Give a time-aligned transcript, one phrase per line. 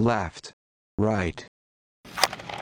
[0.00, 0.52] left,
[0.98, 1.46] right.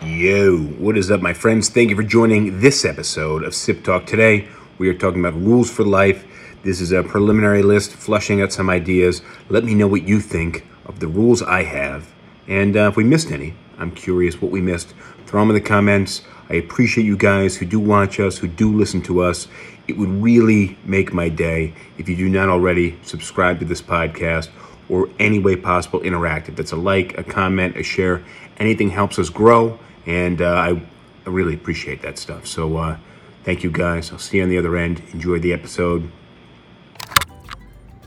[0.03, 1.69] Yo, what is up, my friends?
[1.69, 4.07] Thank you for joining this episode of Sip Talk.
[4.07, 6.25] Today, we are talking about rules for life.
[6.65, 9.23] This is a preliminary list, flushing out some ideas.
[9.49, 12.13] Let me know what you think of the rules I have.
[12.49, 14.95] And uh, if we missed any, I'm curious what we missed.
[15.27, 16.23] Throw them in the comments.
[16.51, 19.47] I appreciate you guys who do watch us, who do listen to us.
[19.87, 24.49] It would really make my day if you do not already subscribe to this podcast
[24.89, 26.49] or any way possible interact.
[26.49, 28.25] If that's a like, a comment, a share,
[28.59, 29.79] anything helps us grow.
[30.07, 30.83] And uh, I,
[31.27, 32.47] I really appreciate that stuff.
[32.47, 32.97] So uh,
[33.45, 34.11] thank you guys.
[34.13, 35.03] I'll see you on the other end.
[35.13, 36.11] Enjoy the episode.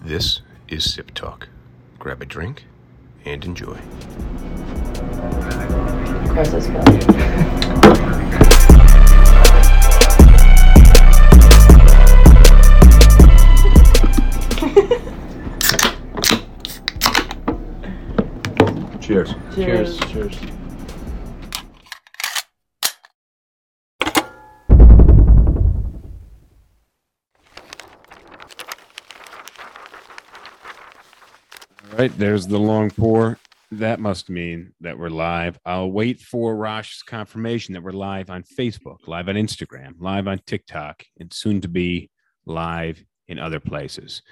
[0.02, 1.49] This is Sip Talk.
[1.99, 2.66] Grab a drink
[3.25, 3.77] and enjoy.
[6.25, 7.66] Across this
[19.11, 19.25] film.
[19.55, 19.97] Cheers.
[19.99, 19.99] Cheers.
[20.11, 20.38] Cheers.
[31.91, 33.38] All right, there's the long pour.
[33.73, 35.59] That must mean that we're live.
[35.66, 40.39] I'll wait for Rosh's confirmation that we're live on Facebook, live on Instagram, live on
[40.45, 42.09] TikTok, and soon to be
[42.45, 44.23] live in other places.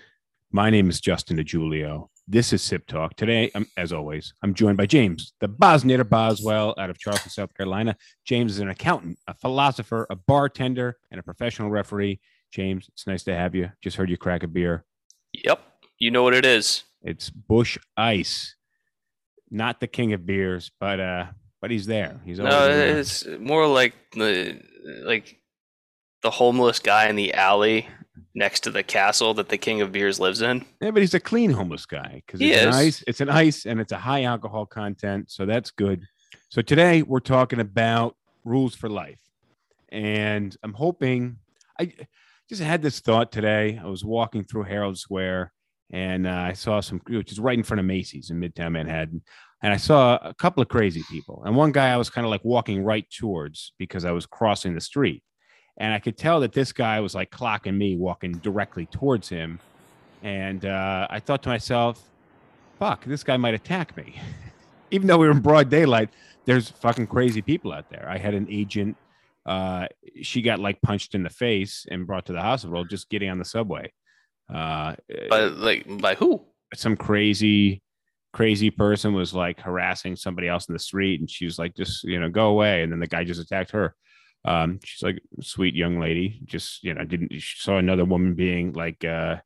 [0.52, 2.08] My name is Justin DeJulio.
[2.32, 3.16] This is Sip Talk.
[3.16, 7.52] Today, um, as always, I'm joined by James, the Bosniator Boswell out of Charleston, South
[7.56, 7.96] Carolina.
[8.24, 12.20] James is an accountant, a philosopher, a bartender, and a professional referee.
[12.52, 13.72] James, it's nice to have you.
[13.82, 14.86] Just heard you crack a beer.
[15.44, 15.60] Yep.
[15.98, 16.84] You know what it is.
[17.02, 18.56] It's Busch Ice,
[19.50, 21.26] not the king of beers, but uh,
[21.62, 22.22] but he's there.
[22.26, 22.98] He's always No, around.
[22.98, 24.62] it's more like the
[25.04, 25.36] like
[26.22, 27.88] the homeless guy in the alley
[28.40, 30.66] next to the castle that the king of beers lives in.
[30.82, 33.04] Yeah, but he's a clean homeless guy because it's an ice.
[33.06, 36.08] It's an ice, and it's a high alcohol content, so that's good.
[36.48, 39.20] So today we're talking about rules for life,
[39.90, 41.38] and I'm hoping
[41.80, 41.94] I
[42.48, 43.80] just had this thought today.
[43.84, 45.52] I was walking through Herald Square,
[45.92, 49.22] and uh, I saw some, which is right in front of Macy's in Midtown Manhattan,
[49.62, 52.32] and I saw a couple of crazy people, and one guy I was kind of
[52.32, 55.24] like walking right towards because I was crossing the street.
[55.80, 59.60] And I could tell that this guy was like clocking me walking directly towards him.
[60.22, 62.04] And uh, I thought to myself,
[62.78, 64.20] fuck, this guy might attack me.
[64.92, 66.10] Even though we were in broad daylight,
[66.46, 68.06] there's fucking crazy people out there.
[68.10, 68.98] I had an agent,
[69.46, 69.88] uh,
[70.22, 73.40] she got like punched in the face and brought to the hospital just getting on
[73.40, 73.94] the subway.
[74.54, 74.96] Uh,
[75.30, 76.42] But like by who?
[76.74, 77.82] some crazy,
[78.34, 82.04] crazy person was like harassing somebody else in the street, and she was like, just,
[82.04, 82.84] you know, go away.
[82.84, 83.96] And then the guy just attacked her.
[84.46, 88.74] Um, she's like sweet young lady, just, you know, didn't, she saw another woman being
[88.74, 89.38] like, uh,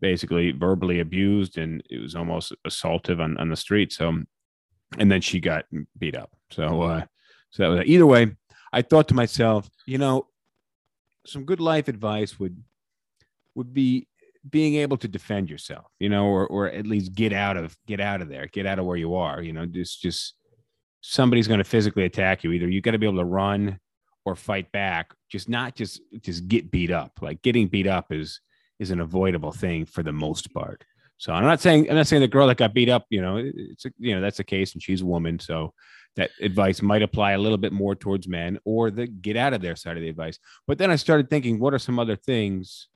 [0.00, 3.92] basically verbally abused and it was almost assaultive on, on the street.
[3.92, 4.22] So,
[4.98, 5.64] and then she got
[5.98, 6.30] beat up.
[6.50, 7.04] So, uh,
[7.50, 8.36] so that was either way.
[8.72, 10.26] I thought to myself, you know,
[11.26, 12.62] some good life advice would
[13.54, 14.08] would be
[14.48, 18.00] being able to defend yourself, you know, or or at least get out of get
[18.00, 19.42] out of there, get out of where you are.
[19.42, 20.34] You know, just just
[21.00, 22.52] somebody's going to physically attack you.
[22.52, 23.78] Either you got to be able to run
[24.24, 25.12] or fight back.
[25.28, 27.12] Just not just just get beat up.
[27.20, 28.40] Like getting beat up is
[28.78, 30.84] is an avoidable thing for the most part.
[31.16, 33.36] So I'm not saying I'm not saying the girl that got beat up, you know,
[33.38, 35.74] it's a, you know that's the case, and she's a woman, so
[36.16, 39.60] that advice might apply a little bit more towards men or the get out of
[39.60, 40.38] their side of the advice.
[40.66, 42.88] But then I started thinking, what are some other things?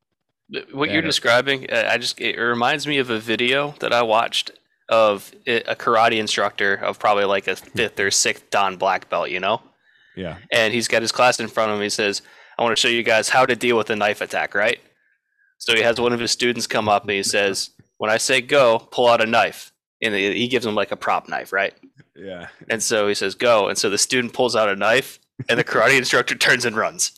[0.72, 4.50] What you're describing, uh, I just it reminds me of a video that I watched
[4.92, 9.41] of a karate instructor of probably like a fifth or sixth Dan black belt, you
[9.41, 9.62] know?
[10.14, 11.82] Yeah, and he's got his class in front of him.
[11.82, 12.20] He says,
[12.58, 14.78] I want to show you guys how to deal with a knife attack, right?
[15.58, 18.41] So he has one of his students come up and he says, When I say
[18.41, 19.72] go, pull out a knife.
[20.02, 21.72] And he gives him like a prop knife, right?
[22.16, 22.48] yeah.
[22.69, 23.69] And so he says, Go.
[23.69, 27.12] And so the student pulls out a knife and the karate instructor turns and runs.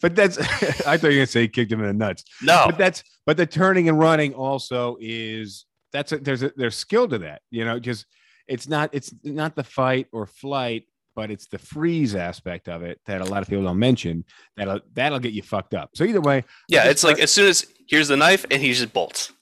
[0.00, 0.38] But that's
[0.86, 2.24] I thought you were gonna say he kicked him in the nuts.
[2.42, 2.64] No.
[2.66, 7.08] But that's but the turning and running also is that's a, there's a there's skill
[7.08, 7.42] to that.
[7.50, 8.06] You know, just
[8.46, 13.00] it's not it's not the fight or flight, but it's the freeze aspect of it
[13.06, 14.24] that a lot of people don't mention.
[14.56, 15.90] That'll that'll get you fucked up.
[15.94, 18.92] So either way, Yeah, it's like as soon as here's the knife and he just
[18.92, 19.32] bolts.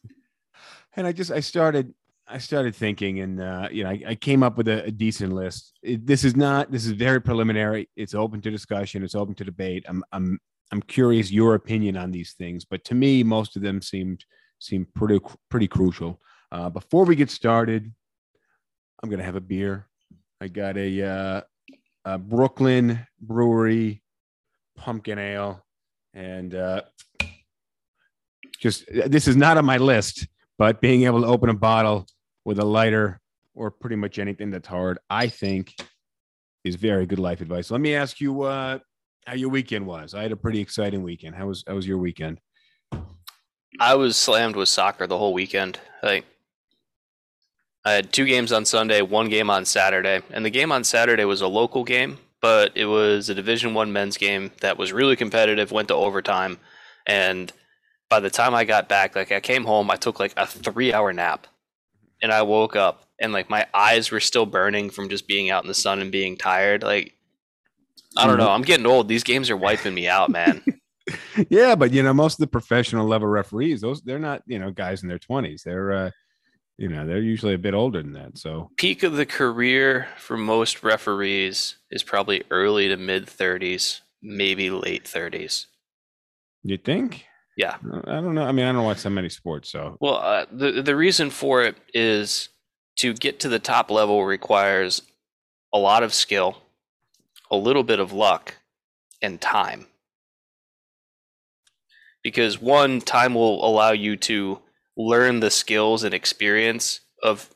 [0.96, 1.94] and I just I started
[2.28, 5.32] I started thinking, and uh, you know, I, I came up with a, a decent
[5.32, 5.78] list.
[5.82, 7.88] It, this is not this is very preliminary.
[7.96, 9.04] It's open to discussion.
[9.04, 9.84] It's open to debate.
[9.88, 10.38] I'm I'm
[10.72, 14.24] I'm curious your opinion on these things, but to me, most of them seemed
[14.58, 15.20] seemed pretty
[15.50, 16.20] pretty crucial.
[16.52, 17.92] Uh, before we get started,
[19.02, 19.86] I'm gonna have a beer.
[20.40, 21.40] I got a, uh,
[22.04, 24.02] a Brooklyn Brewery
[24.76, 25.64] pumpkin ale,
[26.14, 26.82] and uh,
[28.60, 30.26] just this is not on my list,
[30.58, 32.06] but being able to open a bottle
[32.44, 33.20] with a lighter
[33.54, 35.74] or pretty much anything that's hard, I think
[36.64, 37.70] is very good life advice.
[37.70, 38.78] Let me ask you uh,
[39.26, 40.14] how your weekend was.
[40.14, 41.34] I had a pretty exciting weekend.
[41.34, 42.40] How was how was your weekend?
[43.80, 45.78] I was slammed with soccer the whole weekend.
[46.02, 46.24] Like
[47.86, 51.24] I had two games on Sunday, one game on Saturday, and the game on Saturday
[51.24, 55.16] was a local game, but it was a Division One men's game that was really
[55.16, 55.70] competitive.
[55.70, 56.58] Went to overtime,
[57.06, 57.52] and
[58.10, 61.12] by the time I got back, like I came home, I took like a three-hour
[61.12, 61.46] nap,
[62.20, 65.64] and I woke up and like my eyes were still burning from just being out
[65.64, 66.82] in the sun and being tired.
[66.82, 67.14] Like
[68.16, 69.08] I don't know, I'm getting old.
[69.08, 70.62] These games are wiping me out, man.
[71.50, 74.70] yeah, but you know, most of the professional level referees, those they're not, you know,
[74.70, 75.62] guys in their twenties.
[75.64, 76.10] They're uh
[76.78, 78.38] you know, they're usually a bit older than that.
[78.38, 84.70] So peak of the career for most referees is probably early to mid 30s, maybe
[84.70, 85.66] late 30s.
[86.62, 87.24] you think?
[87.56, 87.76] Yeah.
[88.04, 88.44] I don't know.
[88.44, 91.62] I mean, I don't watch so many sports, so Well, uh, the the reason for
[91.62, 92.50] it is
[92.98, 95.02] to get to the top level requires
[95.72, 96.58] a lot of skill,
[97.50, 98.56] a little bit of luck,
[99.22, 99.86] and time.
[102.22, 104.58] Because one, time will allow you to
[104.96, 107.50] learn the skills and experience of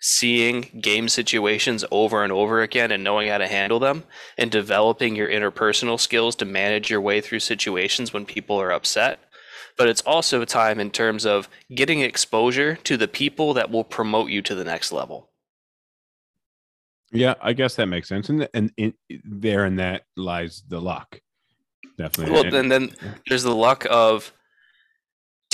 [0.00, 4.04] seeing game situations over and over again and knowing how to handle them
[4.36, 9.18] and developing your interpersonal skills to manage your way through situations when people are upset
[9.76, 14.30] but it's also time in terms of getting exposure to the people that will promote
[14.30, 15.30] you to the next level.
[17.12, 18.28] yeah, I guess that makes sense.
[18.28, 18.94] And and in,
[19.24, 21.20] there in that lies the luck.
[21.98, 22.32] Definitely.
[22.34, 22.94] Well, And- and then
[23.28, 24.32] there's the luck of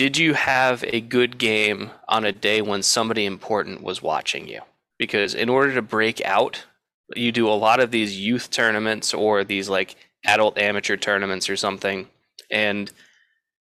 [0.01, 4.63] did you have a good game on a day when somebody important was watching you?
[4.99, 6.65] Because in order to break out,
[7.15, 11.57] you do a lot of these youth tournaments or these like adult amateur tournaments or
[11.57, 12.09] something.
[12.51, 12.91] And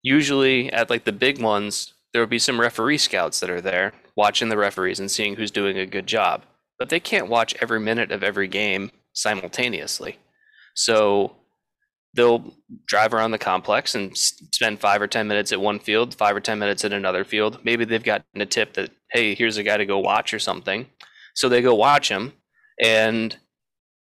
[0.01, 3.91] usually at like the big ones, there will be some referee scouts that are there
[4.15, 6.43] watching the referees and seeing who's doing a good job.
[6.79, 10.19] But they can't watch every minute of every game simultaneously.
[10.73, 11.35] So
[12.13, 12.53] they'll
[12.85, 16.39] drive around the complex and spend five or 10 minutes at one field, five or
[16.39, 17.59] 10 minutes at another field.
[17.63, 20.87] Maybe they've gotten a tip that, hey, here's a guy to go watch or something.
[21.33, 22.33] So they go watch him,
[22.83, 23.35] and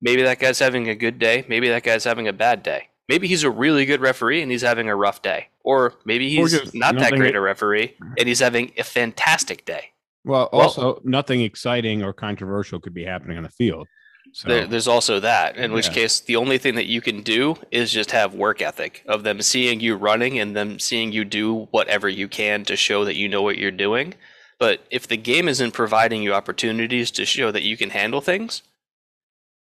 [0.00, 1.44] maybe that guy's having a good day.
[1.48, 2.88] Maybe that guy's having a bad day.
[3.08, 5.48] Maybe he's a really good referee and he's having a rough day.
[5.64, 9.64] Or maybe Or he's just not that great a referee and he's having a fantastic
[9.64, 9.90] day.
[10.24, 13.86] well, well- also nothing exciting or controversial could be happening on the field.
[14.36, 15.94] So There, there's also that, in which Yeah.
[15.94, 19.40] case the only thing that you can do is just have work ethic of them
[19.40, 23.30] seeing you running and them seeing you do whatever you can to show that you
[23.30, 24.12] know what you're doing.
[24.58, 28.60] But if the game isn't providing you opportunities to show that you can handle things,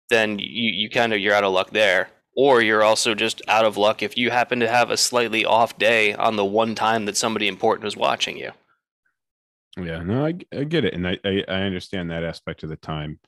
[0.09, 2.09] then you, you kind of you're out of luck there.
[2.36, 5.77] Or you're also just out of luck if you happen to have a slightly off
[5.77, 8.54] day on the one time that somebody important is watching you.
[9.77, 12.75] Yeah, no, I, I get it, and I, I I understand that aspect of the
[12.75, 13.19] time.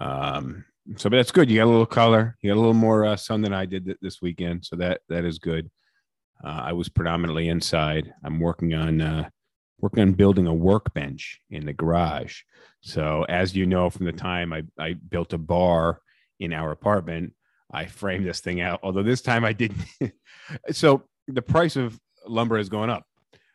[0.00, 0.64] Um,
[0.96, 1.50] so, but that's good.
[1.50, 2.36] You got a little color.
[2.40, 5.02] You got a little more uh, sun than I did th- this weekend, so that
[5.08, 5.70] that is good.
[6.42, 8.12] Uh, I was predominantly inside.
[8.24, 9.28] I'm working on uh,
[9.78, 12.40] working on building a workbench in the garage.
[12.80, 16.00] So, as you know from the time I I built a bar
[16.40, 17.34] in our apartment,
[17.70, 18.80] I framed this thing out.
[18.82, 19.84] Although this time I didn't.
[20.72, 23.04] so the price of lumber has gone up.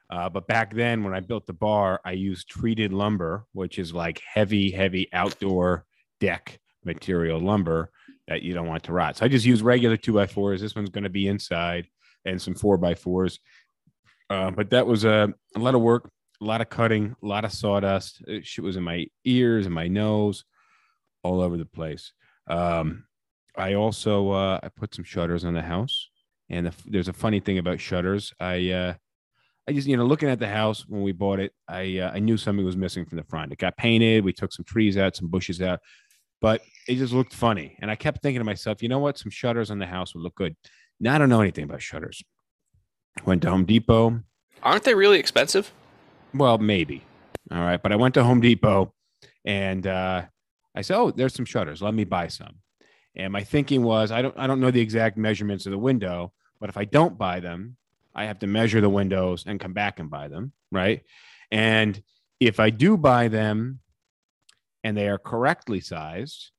[0.09, 3.91] Uh, but back then, when I built the bar, I used treated lumber, which is
[3.91, 5.85] like heavy, heavy outdoor
[6.19, 7.89] deck material lumber
[8.27, 9.17] that you don't want to rot.
[9.17, 10.61] So I just use regular two by fours.
[10.61, 11.87] This one's going to be inside
[12.25, 13.39] and some four by fours.
[14.29, 16.09] Uh, but that was a, a lot of work,
[16.41, 18.23] a lot of cutting, a lot of sawdust.
[18.27, 20.43] It shit was in my ears and my nose,
[21.23, 22.11] all over the place.
[22.47, 23.05] Um,
[23.55, 26.09] I also uh, I put some shutters on the house,
[26.49, 28.33] and the, there's a funny thing about shutters.
[28.39, 28.93] I uh,
[29.67, 32.19] I just, you know, looking at the house when we bought it, I uh, I
[32.19, 33.51] knew something was missing from the front.
[33.51, 34.23] It got painted.
[34.23, 35.79] We took some trees out, some bushes out,
[36.45, 37.75] but it just looked funny.
[37.81, 39.17] And I kept thinking to myself, you know what?
[39.17, 40.55] Some shutters on the house would look good.
[40.99, 42.23] Now I don't know anything about shutters.
[43.25, 44.21] Went to Home Depot.
[44.61, 45.71] Aren't they really expensive?
[46.35, 47.01] Well, maybe.
[47.51, 48.93] All right, but I went to Home Depot,
[49.43, 50.21] and uh,
[50.75, 51.81] I said, "Oh, there's some shutters.
[51.81, 52.59] Let me buy some."
[53.15, 56.31] And my thinking was, I don't, I don't know the exact measurements of the window,
[56.59, 57.75] but if I don't buy them,
[58.13, 61.01] I have to measure the windows and come back and buy them, right?
[61.49, 61.99] And
[62.39, 63.79] if I do buy them,
[64.85, 66.51] and they are correctly sized,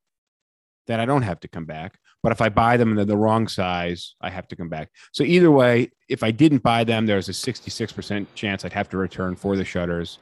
[0.88, 1.96] then I don't have to come back.
[2.24, 4.90] But if I buy them and they're the wrong size, I have to come back.
[5.12, 8.96] So either way, if I didn't buy them, there's a 66% chance I'd have to
[8.96, 10.18] return for the shutters.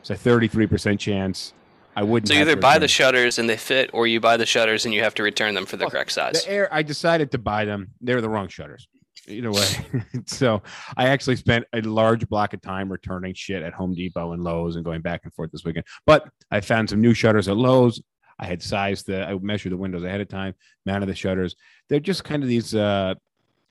[0.00, 1.54] It's a 33% chance
[1.96, 2.28] I wouldn't.
[2.28, 5.02] So either buy the shutters and they fit, or you buy the shutters and you
[5.02, 6.44] have to return them for the Well, correct size.
[6.44, 6.68] the air.
[6.70, 7.92] I decided to buy them.
[8.02, 8.86] They're the wrong shutters.
[9.28, 9.66] Either way.
[10.26, 10.62] so
[10.96, 14.76] I actually spent a large block of time returning shit at Home Depot and Lowe's
[14.76, 15.86] and going back and forth this weekend.
[16.06, 18.02] But I found some new shutters at Lowe's.
[18.38, 20.54] I had sized the, I measured the windows ahead of time,
[20.84, 21.56] mounted the shutters.
[21.88, 23.14] They're just kind of these uh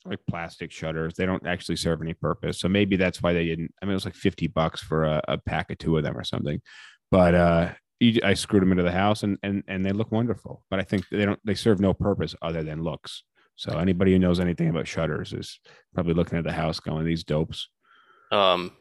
[0.06, 1.16] like plastic shutters.
[1.16, 2.60] They don't actually serve any purpose.
[2.60, 3.74] So maybe that's why they didn't.
[3.82, 6.18] I mean, it was like 50 bucks for a, a pack of two of them
[6.18, 6.62] or something.
[7.12, 7.70] But uh
[8.24, 10.64] I screwed them into the house and and and they look wonderful.
[10.70, 13.24] But I think they don't they serve no purpose other than looks.
[13.56, 15.60] So anybody who knows anything about shutters is
[15.94, 17.70] probably looking at the house going, "These dopes."
[18.32, 18.72] Um,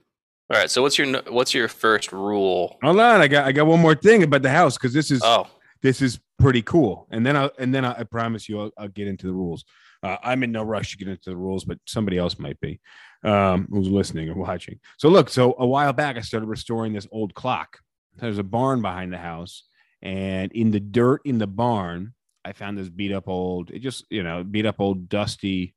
[0.50, 0.70] all right.
[0.70, 2.78] So what's your what's your first rule?
[2.82, 5.22] Hold on, I got I got one more thing about the house because this is
[5.24, 5.46] Oh,
[5.82, 7.06] this is pretty cool.
[7.10, 9.64] And then I and then I, I promise you I'll, I'll get into the rules.
[10.02, 12.78] Uh, I'm in no rush to get into the rules, but somebody else might be
[13.22, 14.80] um, who's listening or watching.
[14.98, 17.78] So look, so a while back I started restoring this old clock.
[18.16, 19.64] There's a barn behind the house,
[20.02, 22.12] and in the dirt in the barn,
[22.44, 25.74] I found this beat up old, it just you know beat up old dusty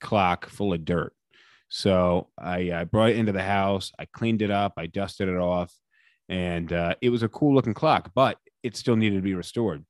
[0.00, 1.12] clock full of dirt.
[1.68, 3.92] So I, I brought it into the house.
[3.98, 4.72] I cleaned it up.
[4.76, 5.72] I dusted it off,
[6.28, 9.84] and uh, it was a cool looking clock, but it still needed to be restored.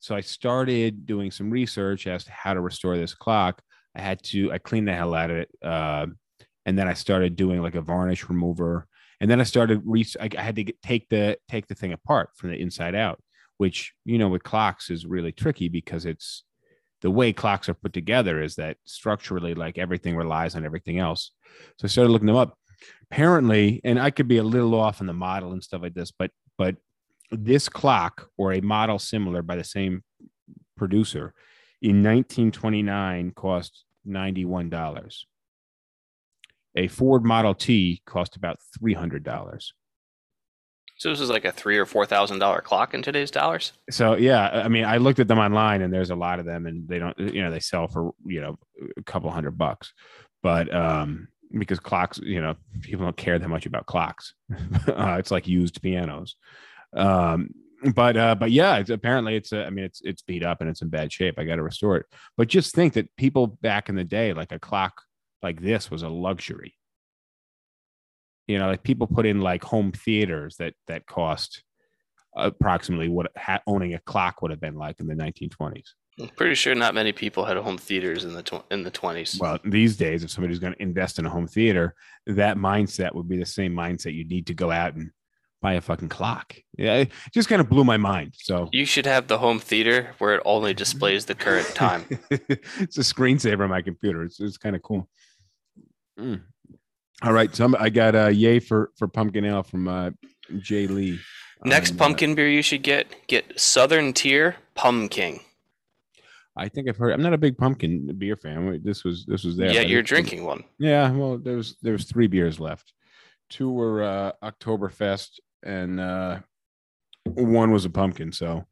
[0.00, 3.62] So I started doing some research as to how to restore this clock.
[3.94, 5.50] I had to, I cleaned the hell out of it.
[5.62, 6.06] Uh,
[6.66, 8.86] and then I started doing like a varnish remover.
[9.20, 12.30] And then I started, re- I, had to get, take the, take the thing apart
[12.36, 13.20] from the inside out,
[13.58, 16.44] which, you know, with clocks is really tricky because it's
[17.02, 21.32] the way clocks are put together is that structurally, like everything relies on everything else.
[21.76, 22.56] So I started looking them up.
[23.10, 26.12] Apparently, and I could be a little off on the model and stuff like this,
[26.12, 26.76] but, but
[27.30, 30.02] this clock or a model similar by the same
[30.76, 31.34] producer
[31.82, 35.24] in 1929 cost $91.
[36.76, 39.72] A Ford Model T cost about $300.
[40.98, 43.72] So this is like a three or four thousand dollar clock in today's dollars.
[43.90, 46.66] So yeah, I mean, I looked at them online and there's a lot of them
[46.66, 48.58] and they don't, you know, they sell for, you know,
[48.96, 49.92] a couple hundred bucks,
[50.42, 54.34] but, um, because clocks, you know, people don't care that much about clocks.
[54.88, 56.34] uh, it's like used pianos.
[56.94, 57.50] Um,
[57.94, 60.68] but uh, but yeah, it's apparently it's uh, I mean it's it's beat up and
[60.68, 61.38] it's in bad shape.
[61.38, 62.06] I got to restore it.
[62.36, 65.02] But just think that people back in the day, like a clock
[65.42, 66.74] like this was a luxury.
[68.48, 71.62] You know, like people put in like home theaters that that cost
[72.34, 75.88] approximately what ha- owning a clock would have been like in the 1920s.
[76.20, 79.38] I'm pretty sure not many people had home theaters in the tw- in the twenties.
[79.40, 81.94] Well, these days, if somebody's going to invest in a home theater,
[82.26, 85.12] that mindset would be the same mindset you need to go out and
[85.62, 86.56] buy a fucking clock.
[86.76, 88.34] Yeah, it just kind of blew my mind.
[88.36, 92.04] So You should have the home theater where it only displays the current time.
[92.30, 94.24] it's a screensaver on my computer.
[94.24, 95.08] It's, it's kind of cool.
[96.18, 96.42] Mm.
[97.22, 100.10] All right, so I got a yay for for pumpkin ale from uh,
[100.58, 101.18] Jay Lee.
[101.64, 105.40] Next uh, pumpkin beer you should get get Southern Tier Pumpkin.
[106.56, 107.12] I think I've heard.
[107.12, 108.80] I'm not a big pumpkin beer fan.
[108.84, 109.72] This was this was there.
[109.72, 110.64] yeah, you're drinking one.
[110.78, 112.92] Yeah, well, there's there's three beers left.
[113.48, 116.40] Two were uh, Oktoberfest, and uh,
[117.24, 118.32] one was a pumpkin.
[118.32, 118.64] So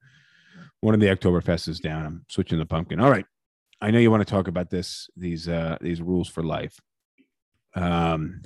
[0.80, 2.06] one of the Oktoberfest is down.
[2.06, 3.00] I'm switching the pumpkin.
[3.00, 3.26] All right,
[3.80, 6.80] I know you want to talk about this these uh, these rules for life.
[7.76, 8.42] Um,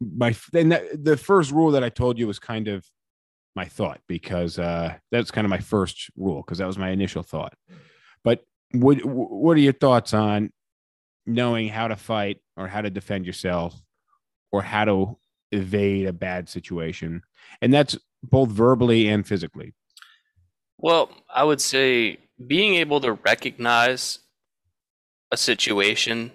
[0.00, 2.84] my then the first rule that I told you was kind of
[3.54, 7.22] my thought because uh, that's kind of my first rule because that was my initial
[7.22, 7.54] thought.
[8.24, 8.40] But
[8.72, 10.50] what what are your thoughts on
[11.26, 13.80] knowing how to fight or how to defend yourself
[14.52, 15.18] or how to
[15.52, 17.22] evade a bad situation
[17.62, 19.72] and that's both verbally and physically
[20.78, 24.18] Well, I would say being able to recognize
[25.30, 26.32] a situation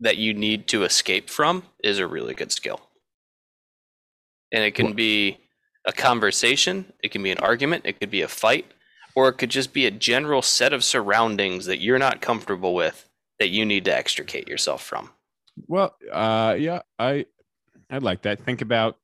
[0.00, 2.80] that you need to escape from is a really good skill.
[4.52, 5.38] And it can be
[5.86, 8.66] a conversation, it can be an argument, it could be a fight,
[9.14, 13.08] or it could just be a general set of surroundings that you're not comfortable with
[13.38, 15.10] that you need to extricate yourself from.
[15.66, 17.26] well uh yeah i
[17.90, 18.96] i'd like that think about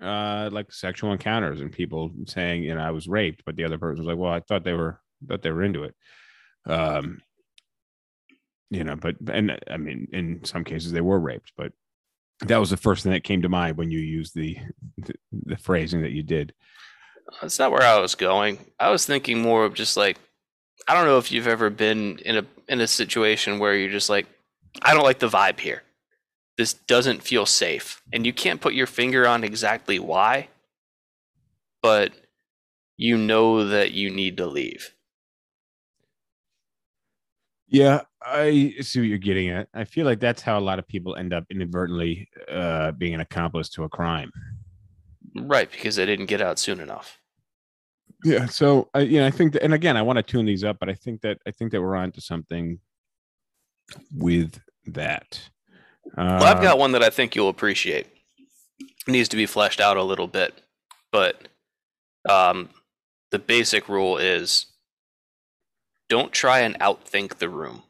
[0.00, 3.78] uh like sexual encounters and people saying you know i was raped but the other
[3.78, 5.94] person was like well i thought they were thought they were into it
[6.66, 7.20] um
[8.70, 11.72] you know but and uh, i mean in some cases they were raped but
[12.40, 14.58] that was the first thing that came to mind when you used the
[14.98, 16.52] the, the phrasing that you did
[17.40, 18.58] That's not where I was going.
[18.78, 20.18] I was thinking more of just like
[20.88, 24.10] I don't know if you've ever been in a in a situation where you're just
[24.10, 24.26] like
[24.82, 25.82] I don't like the vibe here.
[26.58, 28.02] This doesn't feel safe.
[28.12, 30.48] And you can't put your finger on exactly why,
[31.82, 32.12] but
[32.96, 34.94] you know that you need to leave.
[37.68, 39.68] Yeah, I see what you're getting at.
[39.74, 43.20] I feel like that's how a lot of people end up inadvertently uh, being an
[43.20, 44.30] accomplice to a crime.
[45.34, 47.18] Right, because they didn't get out soon enough.
[48.24, 48.46] Yeah.
[48.46, 50.78] So, I, you know, I think, that, and again, I want to tune these up,
[50.78, 52.78] but I think that I think that we're on to something
[54.14, 55.40] with that.
[56.16, 58.06] Well, I've Uh, got one that I think you'll appreciate.
[58.78, 60.62] It needs to be fleshed out a little bit,
[61.12, 61.48] but
[62.28, 62.70] um,
[63.32, 64.66] the basic rule is
[66.08, 67.82] don't try and outthink the room.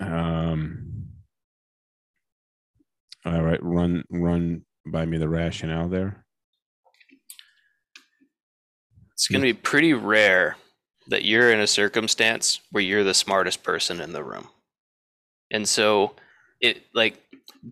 [0.00, 1.08] Um,
[3.24, 6.24] all right, run run by me the rationale there.
[9.12, 10.56] It's going to be pretty rare
[11.08, 14.48] that you're in a circumstance where you're the smartest person in the room.
[15.50, 16.14] And so
[16.60, 17.20] it like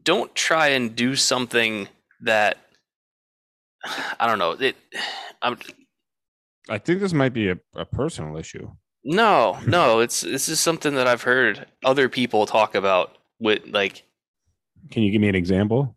[0.02, 1.88] don't try and do something
[2.22, 2.58] that
[4.18, 4.52] I don't know.
[4.52, 4.76] It
[5.42, 5.58] I'm
[6.68, 8.70] I think this might be a, a personal issue.
[9.04, 14.04] no, no, it's this is something that I've heard other people talk about with like
[14.90, 15.96] Can you give me an example?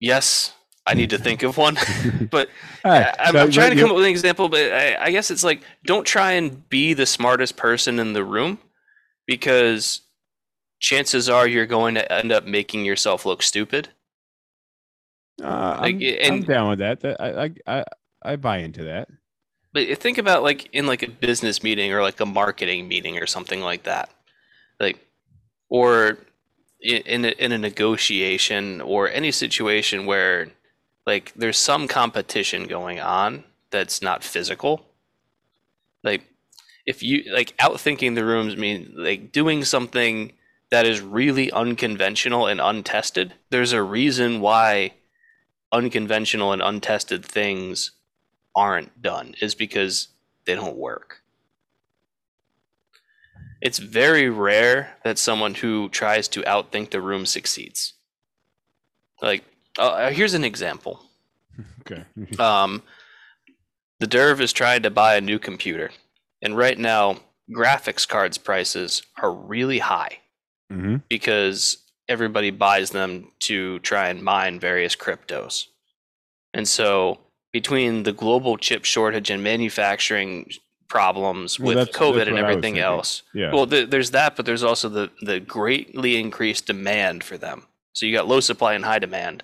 [0.00, 0.52] yes,
[0.86, 1.76] I need to think of one.
[2.30, 2.48] but
[2.84, 5.30] right, I'm, so I'm trying to come up with an example, but I, I guess
[5.30, 8.58] it's like don't try and be the smartest person in the room
[9.26, 10.02] because
[10.80, 13.90] chances are you're going to end up making yourself look stupid.
[15.42, 17.00] Uh, Like, I'm, and- I'm down with that.
[17.00, 17.84] That- I, I I
[18.22, 19.08] I buy into that.
[19.72, 23.26] But think about like in like a business meeting or like a marketing meeting or
[23.26, 24.10] something like that,
[24.80, 24.98] like
[25.68, 26.18] or
[26.80, 30.48] in a, in a negotiation or any situation where
[31.06, 34.86] like there's some competition going on that's not physical.
[36.02, 36.22] Like
[36.86, 40.32] if you like outthinking the rooms mean like doing something
[40.70, 43.34] that is really unconventional and untested.
[43.50, 44.92] There's a reason why
[45.72, 47.92] unconventional and untested things
[48.54, 50.08] aren't done is because
[50.44, 51.22] they don't work.
[53.60, 57.94] It's very rare that someone who tries to outthink the room succeeds.
[59.20, 59.44] Like,
[59.78, 61.04] uh, here's an example.
[61.80, 62.04] Okay.
[62.38, 62.82] Um,
[63.98, 65.90] the Derv is trying to buy a new computer,
[66.42, 67.18] and right now,
[67.50, 70.18] graphics cards prices are really high
[70.70, 75.66] hmm because everybody buys them to try and mine various cryptos.
[76.54, 77.20] And so,
[77.52, 80.50] between the global chip shortage and manufacturing
[80.88, 83.52] problems Well, with that's- COVID that's and what I was everything else, Yeah.
[83.52, 87.66] well, th- there's that, but there's also the the greatly increased demand for them.
[87.92, 89.42] So you got low supply and high demand.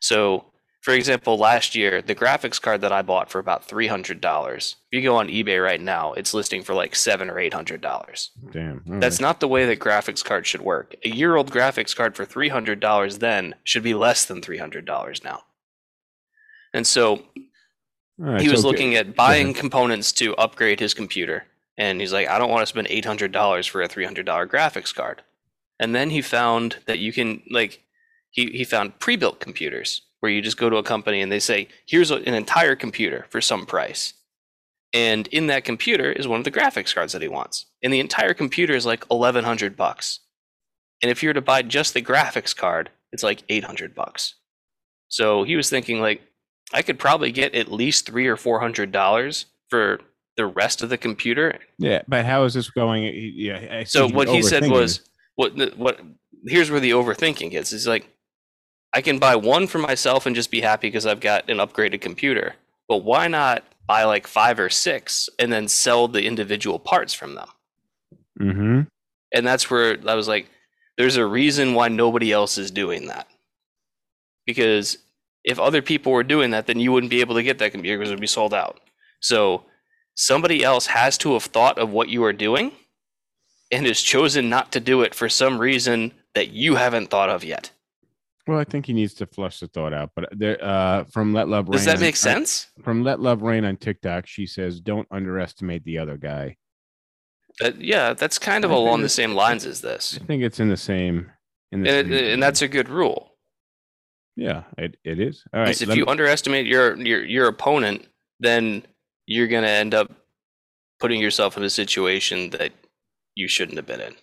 [0.00, 0.46] So,
[0.88, 4.76] for example, last year the graphics card that I bought for about three hundred dollars.
[4.90, 7.82] If you go on eBay right now, it's listing for like seven or eight hundred
[7.82, 8.30] dollars.
[8.52, 8.82] Damn.
[8.86, 10.94] That's not the way that graphics cards should work.
[11.04, 14.56] A year old graphics card for three hundred dollars then should be less than three
[14.56, 15.42] hundred dollars now.
[16.72, 17.22] And so
[18.16, 21.44] right, he was so- looking at buying components to upgrade his computer
[21.76, 25.22] and he's like i don't want to spend $800 for a $300 graphics card
[25.78, 27.84] and then he found that you can like
[28.30, 31.68] he, he found pre-built computers where you just go to a company and they say
[31.86, 34.14] here's an entire computer for some price
[34.94, 38.00] and in that computer is one of the graphics cards that he wants and the
[38.00, 40.20] entire computer is like 1100 bucks
[41.02, 44.34] and if you were to buy just the graphics card it's like 800 bucks
[45.08, 46.22] so he was thinking like
[46.72, 50.00] I could probably get at least three or four hundred dollars for
[50.36, 51.58] the rest of the computer.
[51.78, 53.04] Yeah, but how is this going?
[53.34, 53.84] Yeah.
[53.84, 55.00] So what he said was,
[55.36, 56.00] what what?
[56.46, 57.72] Here's where the overthinking is.
[57.72, 58.08] Is like,
[58.94, 62.00] I can buy one for myself and just be happy because I've got an upgraded
[62.00, 62.54] computer.
[62.88, 67.34] But why not buy like five or six and then sell the individual parts from
[67.34, 67.48] them?
[68.40, 68.86] Mhm.
[69.32, 70.48] And that's where I was like,
[70.96, 73.28] there's a reason why nobody else is doing that.
[74.46, 74.98] Because
[75.44, 77.98] if other people were doing that, then you wouldn't be able to get that computer
[77.98, 78.80] because it would be sold out.
[79.20, 79.64] So
[80.14, 82.72] somebody else has to have thought of what you are doing
[83.70, 87.44] and has chosen not to do it for some reason that you haven't thought of
[87.44, 87.70] yet.
[88.48, 90.12] Well, I think he needs to flush the thought out.
[90.16, 92.68] But there, uh, from Let Love Rain, Does that make sense?
[92.82, 96.56] From Let Love Rain on TikTok, she says, "Don't underestimate the other guy."
[97.76, 100.18] Yeah, that's kind of I along the same lines as this.
[100.20, 101.30] I think it's in the same.
[101.72, 103.34] In the And, same it, and that's a good rule.
[104.36, 105.44] yeah, it, it is.
[105.52, 105.80] All right.
[105.82, 108.06] If you me- underestimate your, your your opponent,
[108.40, 108.82] then
[109.26, 110.10] you're gonna end up
[111.00, 112.72] putting yourself in a situation that
[113.34, 114.14] you shouldn't have been in.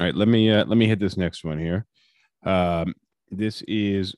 [0.00, 1.86] All right, let me uh, let me hit this next one here.
[2.44, 2.92] Um,
[3.30, 4.14] this is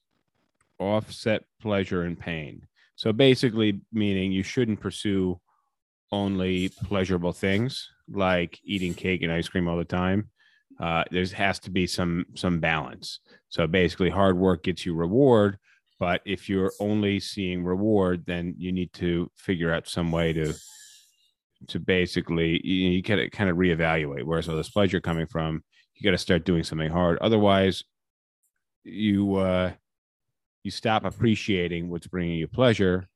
[0.79, 2.67] offset pleasure and pain.
[2.97, 5.41] So basically, meaning you shouldn't pursue
[6.13, 10.31] only pleasurable things like eating cake and ice cream all the time.
[10.79, 13.21] Uh, there has to be some some balance.
[13.49, 15.59] So basically, hard work gets you reward,
[15.99, 20.55] but if you're only seeing reward, then you need to figure out some way to
[21.69, 25.63] to basically you, you kind of kind of reevaluate where's all this pleasure coming from
[25.95, 27.83] you got to start doing something hard otherwise
[28.87, 29.73] you uh
[30.63, 33.07] you stop appreciating what's bringing you pleasure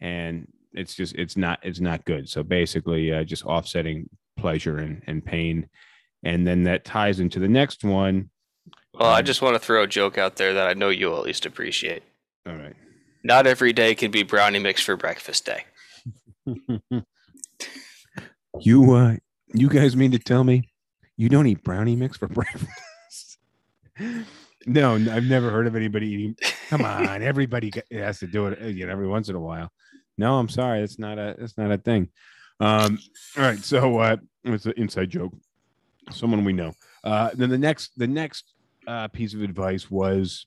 [0.00, 2.28] and it's just it's not it's not good.
[2.28, 5.68] So basically, uh, just offsetting pleasure and, and pain,
[6.22, 8.30] and then that ties into the next one.
[8.92, 11.18] Well, I Um, just want to throw a joke out there that I know you'll
[11.18, 12.02] at least appreciate.
[12.46, 12.76] All right.
[13.24, 15.64] Not every day can be brownie mix for breakfast day.
[18.60, 19.16] you uh
[19.54, 20.68] you guys mean to tell me
[21.16, 23.38] you don't eat brownie mix for breakfast?
[24.66, 26.36] no, I've never heard of anybody eating.
[26.68, 29.70] Come on, everybody has to do it you know, every once in a while.
[30.18, 32.08] No, I'm sorry, it's not a it's not a thing.
[32.58, 32.98] Um,
[33.36, 35.32] all right, so uh, it's an inside joke.
[36.10, 36.72] Someone we know.
[37.04, 38.54] Uh, then the next the next
[38.86, 40.46] uh, piece of advice was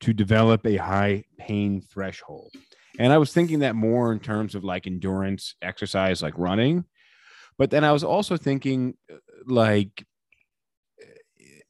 [0.00, 2.52] to develop a high pain threshold.
[2.98, 6.84] And I was thinking that more in terms of like endurance exercise, like running.
[7.58, 10.04] But then I was also thinking, uh, like,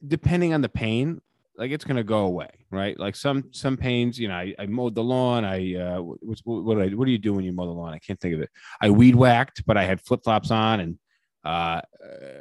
[0.05, 1.21] depending on the pain,
[1.57, 2.97] like it's gonna go away, right?
[2.99, 5.45] Like some some pains, you know, I, I mowed the lawn.
[5.45, 7.93] I uh, what what, what, I, what do you do when you mow the lawn?
[7.93, 8.49] I can't think of it.
[8.81, 10.97] I weed whacked, but I had flip flops on, and
[11.43, 11.81] uh,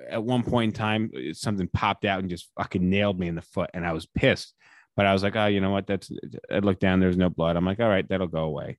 [0.08, 3.42] at one point in time, something popped out and just fucking nailed me in the
[3.42, 4.54] foot, and I was pissed.
[4.94, 5.86] But I was like, oh, you know what?
[5.86, 6.10] That's.
[6.50, 7.00] I looked down.
[7.00, 7.56] There's no blood.
[7.56, 8.78] I'm like, all right, that'll go away.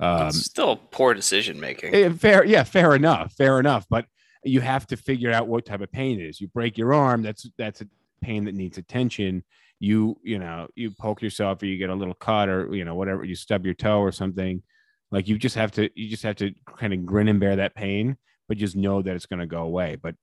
[0.00, 1.94] Um, it's still poor decision making.
[1.94, 3.86] Eh, fair, yeah, fair enough, fair enough.
[3.88, 4.06] But
[4.44, 6.40] you have to figure out what type of pain it is.
[6.40, 7.86] You break your arm, that's that's a
[8.20, 9.44] pain that needs attention.
[9.82, 12.94] You you know you poke yourself or you get a little cut or you know
[12.94, 14.62] whatever you stub your toe or something.
[15.10, 17.74] Like you just have to you just have to kind of grin and bear that
[17.74, 18.16] pain,
[18.46, 19.96] but just know that it's going to go away.
[20.00, 20.14] But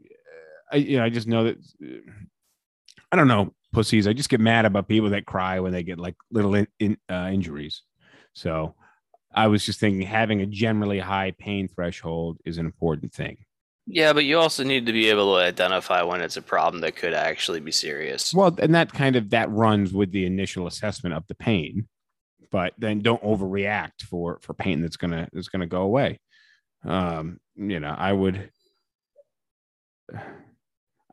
[0.00, 2.12] uh, I you know I just know that uh,
[3.10, 4.06] I don't know pussies.
[4.06, 6.96] I just get mad about people that cry when they get like little in, in,
[7.10, 7.82] uh, injuries.
[8.32, 8.76] So
[9.34, 13.38] I was just thinking having a generally high pain threshold is an important thing.
[13.86, 16.96] Yeah, but you also need to be able to identify when it's a problem that
[16.96, 18.32] could actually be serious.
[18.32, 21.86] Well, and that kind of that runs with the initial assessment of the pain,
[22.50, 26.18] but then don't overreact for for pain that's gonna that's gonna go away.
[26.84, 28.50] Um, you know, I would.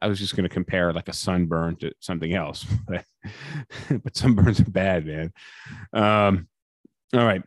[0.01, 3.05] I was just to compare like a sunburn to something else, but,
[3.89, 5.31] but sunburns are bad, man.
[5.93, 6.47] Um,
[7.13, 7.43] all right.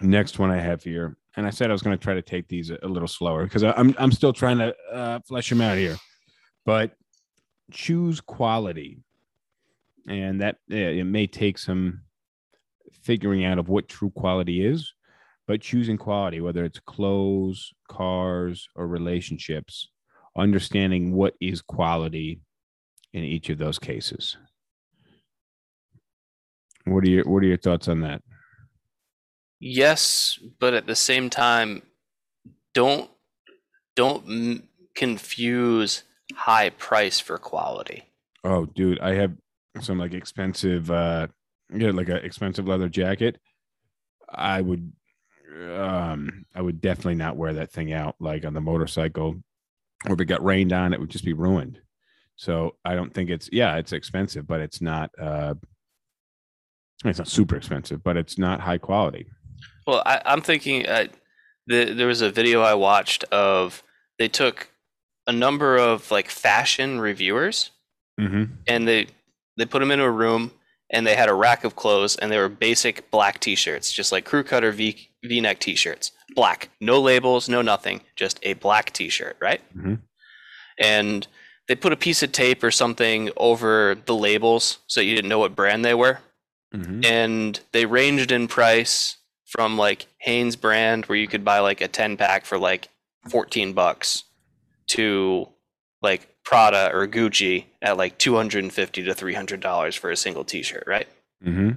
[0.00, 2.48] Next one I have here, and I said I was going to try to take
[2.48, 5.76] these a, a little slower because I'm I'm still trying to uh, flesh them out
[5.76, 5.96] here,
[6.64, 6.92] but
[7.70, 9.00] choose quality,
[10.08, 12.02] and that it may take some
[13.02, 14.92] figuring out of what true quality is,
[15.46, 19.88] but choosing quality, whether it's clothes, cars, or relationships,
[20.36, 22.40] understanding what is quality
[23.12, 24.36] in each of those cases.
[26.84, 28.22] What are your What are your thoughts on that?
[29.60, 31.82] Yes, but at the same time,
[32.74, 33.10] don't
[33.96, 38.04] don't m- confuse high price for quality.
[38.44, 39.32] Oh, dude, I have
[39.80, 41.26] some like expensive, uh,
[41.74, 43.38] yeah, like an expensive leather jacket.
[44.30, 44.92] I would,
[45.72, 49.42] um, I would definitely not wear that thing out like on the motorcycle,
[50.06, 51.80] or if it got rained on, it would just be ruined.
[52.36, 55.10] So I don't think it's yeah, it's expensive, but it's not.
[55.20, 55.54] uh
[57.04, 59.26] It's not super expensive, but it's not high quality.
[59.88, 61.06] Well, I, I'm thinking uh,
[61.66, 63.82] the, there was a video I watched of
[64.18, 64.68] they took
[65.26, 67.70] a number of like fashion reviewers
[68.20, 68.44] Mm-hmm.
[68.66, 69.06] and they
[69.56, 70.50] they put them in a room
[70.90, 74.24] and they had a rack of clothes and they were basic black t-shirts just like
[74.24, 79.60] crew cutter v v-neck t-shirts black no labels no nothing just a black t-shirt right
[79.76, 80.00] Mhm.
[80.80, 81.28] and
[81.68, 85.38] they put a piece of tape or something over the labels so you didn't know
[85.38, 86.18] what brand they were
[86.74, 87.04] Mm-hmm.
[87.04, 89.16] and they ranged in price
[89.48, 92.88] from like Hanes brand where you could buy like a 10 pack for like
[93.30, 94.24] 14 bucks
[94.88, 95.48] to
[96.02, 101.08] like Prada or Gucci at like 250 to 300 dollars for a single t-shirt, right?
[101.44, 101.70] Mm-hmm.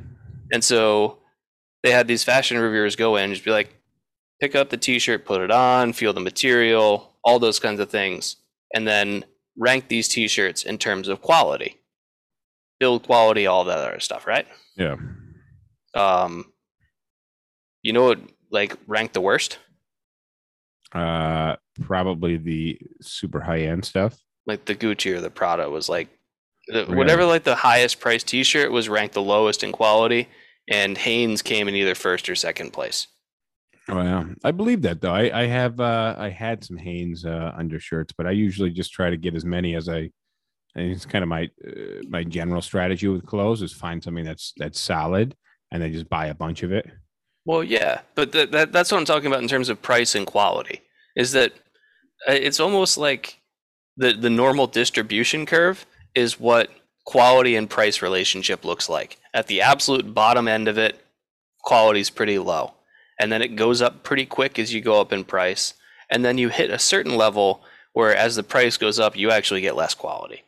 [0.53, 1.19] And so
[1.83, 3.73] they had these fashion reviewers go in and just be like
[4.39, 8.37] pick up the t-shirt, put it on, feel the material, all those kinds of things
[8.73, 9.25] and then
[9.57, 11.77] rank these t-shirts in terms of quality.
[12.79, 14.47] Build quality, all that other stuff, right?
[14.75, 14.95] Yeah.
[15.93, 16.50] um
[17.83, 18.19] you know what
[18.51, 19.59] like ranked the worst
[20.93, 24.17] Uh, probably the super high end stuff.
[24.45, 26.09] like the gucci or the prada was like
[26.67, 26.95] the, Really?
[26.95, 30.27] whatever like the highest price t-shirt was ranked the lowest in quality
[30.69, 33.07] and Hanes came in either first or second place
[33.89, 35.11] Oh yeah, I believe that though.
[35.13, 39.09] I I have uh I had some Hanes uh, undershirts, but I usually just try
[39.09, 40.11] to get as many as I.
[40.75, 44.53] And it's kind of my uh, my general strategy with clothes is find something that's
[44.55, 45.35] that's solid
[45.71, 46.85] and then just buy a bunch of it.
[47.45, 50.27] Well yeah but th- that, that's what i'm talking about in terms of price and
[50.27, 50.81] quality
[51.15, 51.51] is that
[52.27, 53.39] uh, it's almost like
[53.97, 56.69] the the normal distribution curve is what
[57.05, 61.03] quality and price relationship looks like at the absolute bottom end of it
[61.63, 62.73] quality's pretty low
[63.19, 65.75] and then it goes up pretty quick as you go up in price,
[66.09, 67.61] and then you hit a certain level
[67.93, 70.41] where as the price goes up, you actually get less quality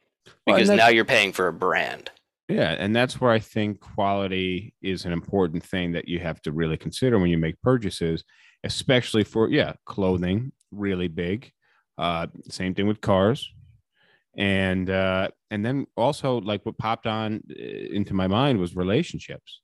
[0.43, 2.09] because that's- now you're paying for a brand.
[2.53, 6.51] Yeah, and that's where I think quality is an important thing that you have to
[6.51, 8.23] really consider when you make purchases,
[8.63, 11.51] especially for yeah, clothing, really big.
[11.97, 13.51] Uh, same thing with cars,
[14.37, 19.61] and uh, and then also like what popped on uh, into my mind was relationships.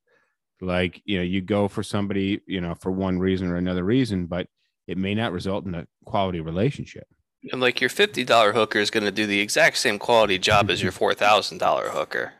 [0.59, 4.25] Like you know, you go for somebody you know for one reason or another reason,
[4.25, 4.47] but
[4.87, 7.05] it may not result in a quality relationship.
[7.51, 10.71] And like your fifty dollar hooker is going to do the exact same quality job
[10.71, 12.33] as your four thousand dollar hooker.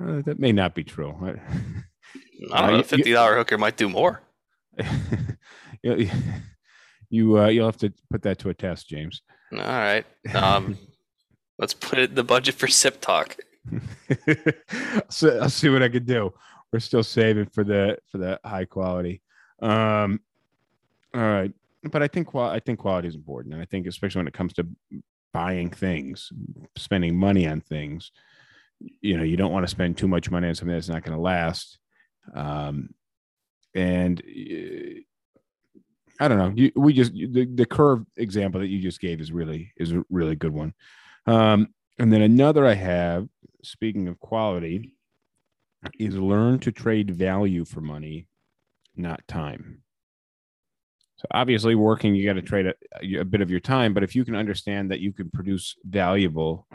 [0.00, 1.10] Uh, that may not be true.
[1.22, 2.76] I Uh, don't know.
[2.78, 4.22] you- Fifty dollar hooker might do more.
[5.82, 6.10] you
[7.10, 9.22] you uh, you'll have to put that to a test, James.
[9.52, 10.04] All right.
[10.34, 10.76] Um,
[11.58, 13.36] let's put it in the budget for sip talk.
[15.10, 16.32] so I'll see what I can do.
[16.72, 19.22] We're still saving for the for the high quality.
[19.62, 20.20] Um,
[21.14, 21.52] all right,
[21.84, 24.34] but I think qual- I think quality is important, and I think especially when it
[24.34, 24.66] comes to
[25.32, 26.32] buying things,
[26.76, 28.10] spending money on things.
[29.00, 31.16] You know, you don't want to spend too much money on something that's not going
[31.16, 31.78] to last.
[32.34, 32.90] Um,
[33.74, 34.22] and
[36.20, 36.52] I don't know.
[36.54, 40.04] You, we just the, the curve example that you just gave is really is a
[40.10, 40.74] really good one.
[41.26, 41.68] Um,
[41.98, 43.28] and then another I have,
[43.62, 44.94] speaking of quality,
[45.98, 48.26] is learn to trade value for money,
[48.96, 49.82] not time.
[51.16, 54.14] So obviously, working you got to trade a, a bit of your time, but if
[54.14, 56.66] you can understand that you can produce valuable,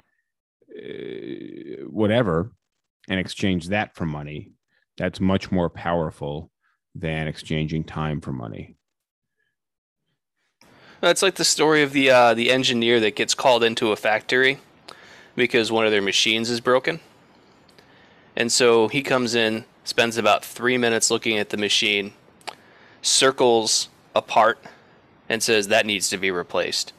[1.88, 2.52] whatever,
[3.10, 4.52] and exchange that for money,
[4.98, 6.52] that's much more powerful
[6.96, 8.76] than exchanging time for money.
[11.02, 14.60] That's like the story of the uh, the engineer that gets called into a factory
[15.36, 17.00] because one of their machines is broken.
[18.36, 22.13] And so he comes in, spends about three minutes looking at the machine,
[23.02, 24.63] circles a part,
[25.30, 26.94] and says that needs to be replaced.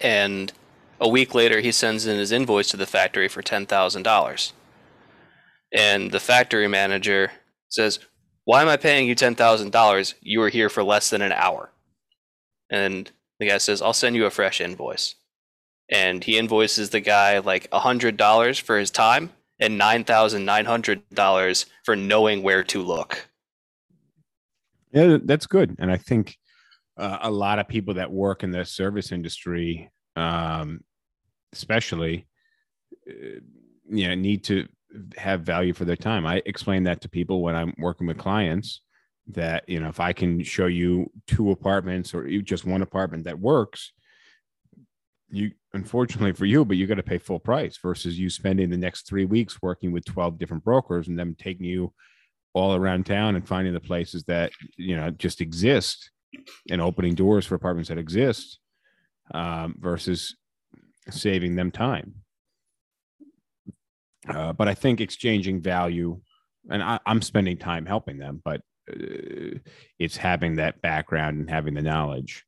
[0.00, 0.52] And
[1.00, 4.52] a week later, he sends in his invoice to the factory for ten thousand dollars.
[5.72, 7.32] And the factory manager
[7.68, 7.98] says,
[8.44, 10.14] "Why am I paying you ten thousand dollars?
[10.20, 11.70] You were here for less than an hour."
[12.70, 15.14] And the guy says, I'll send you a fresh invoice.
[15.90, 19.30] And he invoices the guy like $100 for his time
[19.60, 23.28] and $9,900 for knowing where to look.
[24.92, 25.76] Yeah, that's good.
[25.78, 26.36] And I think
[26.96, 30.80] uh, a lot of people that work in the service industry, um,
[31.52, 32.26] especially,
[33.08, 33.40] uh,
[33.88, 34.66] you know, need to
[35.16, 36.26] have value for their time.
[36.26, 38.80] I explain that to people when I'm working with clients
[39.28, 43.38] that, you know, if I can show you two apartments or just one apartment that
[43.38, 43.92] works,
[45.28, 48.76] you unfortunately for you, but you got to pay full price versus you spending the
[48.76, 51.92] next three weeks working with 12 different brokers and them taking you
[52.54, 56.10] all around town and finding the places that you know just exist
[56.70, 58.60] and opening doors for apartments that exist
[59.32, 60.36] um, versus
[61.10, 62.14] saving them time.
[64.28, 66.20] Uh, but I think exchanging value,
[66.68, 68.60] and I, I'm spending time helping them, but
[68.90, 69.58] uh,
[69.98, 72.44] it's having that background and having the knowledge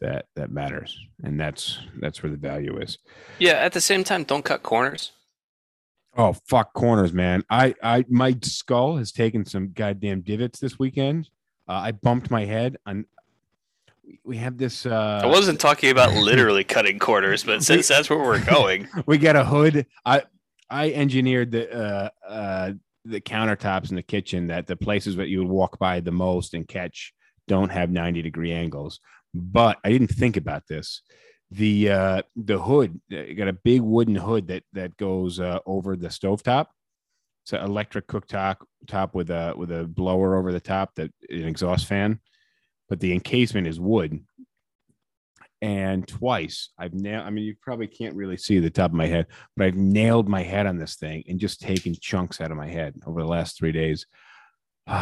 [0.00, 2.98] that that matters, and that's that's where the value is.
[3.38, 5.12] Yeah, at the same time, don't cut corners.
[6.16, 7.44] Oh fuck corners, man!
[7.50, 11.28] I I my skull has taken some goddamn divots this weekend.
[11.68, 13.04] Uh, I bumped my head on.
[14.24, 14.86] We have this.
[14.86, 19.18] Uh, I wasn't talking about literally cutting corners, but since that's where we're going, we
[19.18, 19.86] got a hood.
[20.04, 20.22] I
[20.68, 22.72] I engineered the uh, uh,
[23.04, 26.54] the countertops in the kitchen that the places that you would walk by the most
[26.54, 27.12] and catch
[27.48, 29.00] don't have 90 degree angles.
[29.34, 31.02] But I didn't think about this.
[31.50, 35.58] The uh, the hood uh, you got a big wooden hood that that goes uh,
[35.66, 36.66] over the stovetop.
[37.44, 41.46] It's an electric cooktop top with a with a blower over the top that an
[41.46, 42.20] exhaust fan,
[42.90, 44.20] but the encasement is wood
[45.62, 47.26] and twice I've nailed.
[47.26, 49.26] I mean, you probably can't really see the top of my head,
[49.56, 52.68] but I've nailed my head on this thing and just taken chunks out of my
[52.68, 54.06] head over the last three days.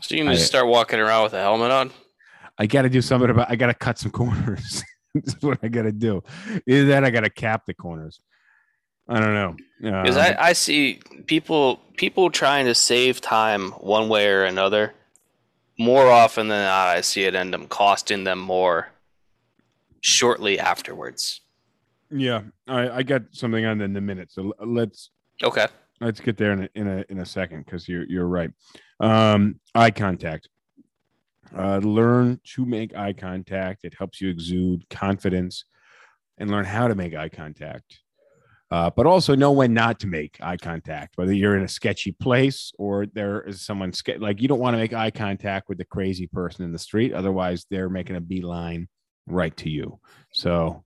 [0.00, 1.90] So you can just start walking around with a helmet on.
[2.58, 3.50] I got to do something about.
[3.50, 4.82] I got to cut some corners.
[5.14, 6.22] That's what I got to do.
[6.66, 8.20] Either that, I got to cap the corners.
[9.08, 9.56] I don't know.
[9.80, 14.94] Because Um, I, I see people people trying to save time one way or another.
[15.78, 18.88] More often than not, I see it end up costing them more
[20.00, 21.40] shortly afterwards.
[22.10, 24.30] yeah, I, I got something on in a minute.
[24.32, 25.10] So let's
[25.42, 25.66] Okay.
[26.00, 28.50] let's get there in a in a in a second because you're you're right.
[29.00, 30.48] Um, eye contact.
[31.56, 33.84] Uh, learn to make eye contact.
[33.84, 35.64] It helps you exude confidence
[36.38, 37.98] and learn how to make eye contact.
[38.72, 42.10] Uh, but also know when not to make eye contact, whether you're in a sketchy
[42.10, 45.76] place or there is someone ske- like you don't want to make eye contact with
[45.76, 47.12] the crazy person in the street.
[47.12, 48.88] Otherwise, they're making a beeline
[49.26, 50.00] right to you.
[50.32, 50.84] So,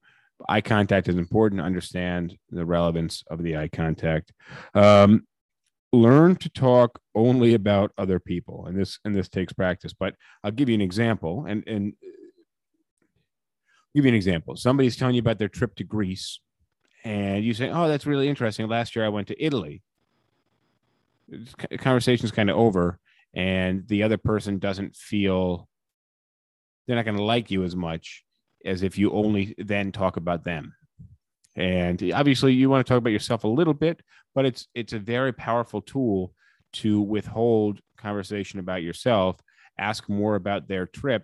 [0.49, 1.61] eye contact is important.
[1.61, 4.33] Understand the relevance of the eye contact.
[4.75, 5.25] Um,
[5.93, 9.93] learn to talk only about other people, and this and this takes practice.
[9.93, 11.93] But I'll give you an example, and and
[13.95, 14.57] give you an example.
[14.57, 16.41] Somebody's telling you about their trip to Greece
[17.07, 19.83] and you say, "Oh, that's really interesting." Last year, I went to Italy.
[21.79, 22.99] Conversation's kind of over,
[23.33, 25.69] and the other person doesn't feel
[26.87, 28.25] they're not going to like you as much
[28.65, 30.75] as if you only then talk about them.
[31.55, 34.03] And obviously, you want to talk about yourself a little bit,
[34.35, 36.35] but it's it's a very powerful tool
[36.73, 39.37] to withhold conversation about yourself,
[39.79, 41.23] ask more about their trip,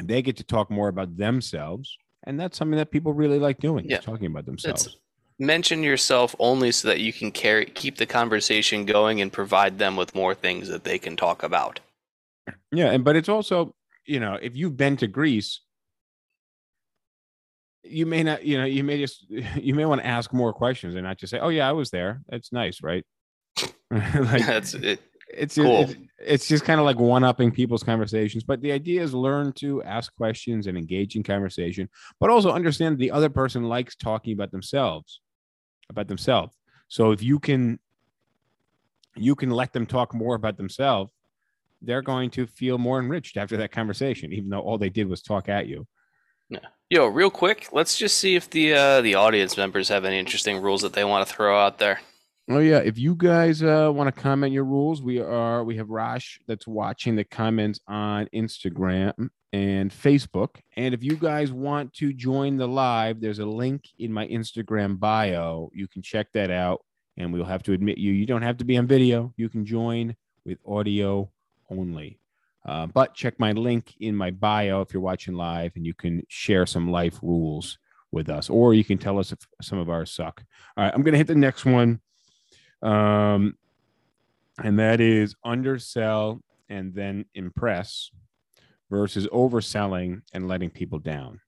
[0.00, 3.84] they get to talk more about themselves and that's something that people really like doing
[3.88, 3.98] Yeah.
[4.00, 4.98] talking about themselves It's-
[5.38, 9.96] Mention yourself only so that you can carry keep the conversation going and provide them
[9.96, 11.80] with more things that they can talk about.
[12.70, 13.74] yeah and but it's also
[14.06, 15.60] you know if you've been to greece
[17.82, 20.94] you may not you know you may just you may want to ask more questions
[20.94, 23.04] and not just say oh yeah i was there it's nice right
[23.90, 25.00] like That's it.
[25.32, 25.82] It's Cool.
[25.82, 29.52] it's, it's just kind of like one upping people's conversations but the idea is learn
[29.54, 31.88] to ask questions and engage in conversation
[32.20, 35.20] but also understand the other person likes talking about themselves
[35.90, 36.56] about themselves
[36.88, 37.78] so if you can
[39.16, 41.12] you can let them talk more about themselves
[41.82, 45.22] they're going to feel more enriched after that conversation even though all they did was
[45.22, 45.86] talk at you
[46.92, 50.60] Yo, real quick, let's just see if the uh, the audience members have any interesting
[50.60, 52.02] rules that they want to throw out there.
[52.50, 55.90] Oh yeah, if you guys uh, want to comment your rules, we are we have
[55.90, 60.56] Rosh that's watching the comments on Instagram and Facebook.
[60.76, 64.98] And if you guys want to join the live, there's a link in my Instagram
[64.98, 65.70] bio.
[65.72, 66.84] You can check that out,
[67.16, 68.10] and we'll have to admit you.
[68.10, 69.32] You don't have to be on video.
[69.36, 71.30] You can join with audio
[71.70, 72.18] only.
[72.66, 76.24] Uh, but check my link in my bio if you're watching live, and you can
[76.26, 77.78] share some life rules
[78.10, 80.42] with us, or you can tell us if some of ours suck.
[80.76, 82.00] All right, I'm gonna hit the next one
[82.82, 83.56] um,
[84.62, 88.10] and that is undersell and then impress
[88.90, 91.40] versus overselling and letting people down.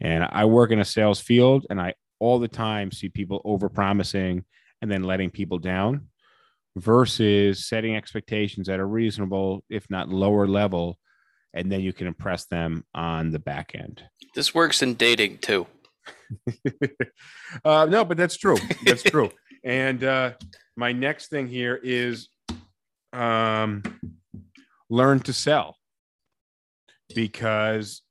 [0.00, 3.68] And I work in a sales field, and I all the time see people over
[3.68, 4.44] promising
[4.80, 6.08] and then letting people down
[6.76, 10.98] versus setting expectations at a reasonable, if not lower level,
[11.54, 14.02] and then you can impress them on the back end.
[14.34, 15.66] This works in dating too.
[17.64, 18.56] uh, no, but that's true.
[18.84, 19.30] That's true.
[19.64, 20.32] And uh,
[20.76, 22.28] my next thing here is
[23.12, 23.82] um,
[24.88, 25.76] learn to sell
[27.14, 28.02] because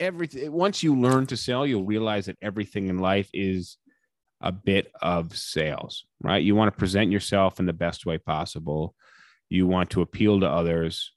[0.00, 3.78] everything once you learn to sell, you'll realize that everything in life is
[4.40, 6.42] a bit of sales, right?
[6.42, 8.94] You want to present yourself in the best way possible.
[9.48, 11.12] You want to appeal to others.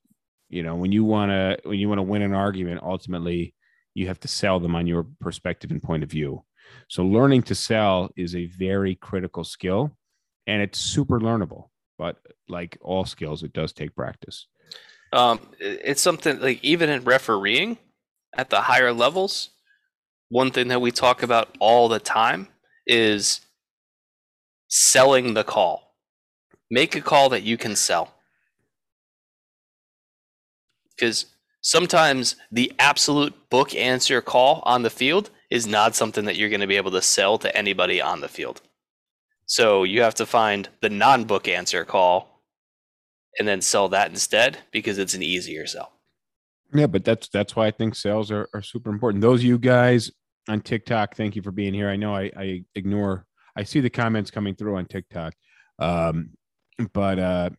[0.49, 3.53] You know, when you want to when you want to win an argument, ultimately
[3.93, 6.43] you have to sell them on your perspective and point of view.
[6.87, 9.91] So learning to sell is a very critical skill
[10.47, 11.69] and it's super learnable.
[11.97, 14.47] But like all skills, it does take practice.
[15.13, 17.77] Um, it's something like even in refereeing
[18.35, 19.49] at the higher levels,
[20.29, 22.47] one thing that we talk about all the time
[22.85, 23.41] is
[24.67, 25.95] selling the call.
[26.69, 28.13] Make a call that you can sell.
[30.95, 31.27] Because
[31.61, 36.61] sometimes the absolute book answer call on the field is not something that you're going
[36.61, 38.61] to be able to sell to anybody on the field.
[39.45, 42.41] So you have to find the non book answer call
[43.39, 45.93] and then sell that instead because it's an easier sell.
[46.73, 49.21] Yeah, but that's that's why I think sales are, are super important.
[49.21, 50.11] Those of you guys
[50.49, 51.89] on TikTok, thank you for being here.
[51.89, 55.33] I know I, I ignore I see the comments coming through on TikTok.
[55.79, 56.31] Um,
[56.93, 57.49] but uh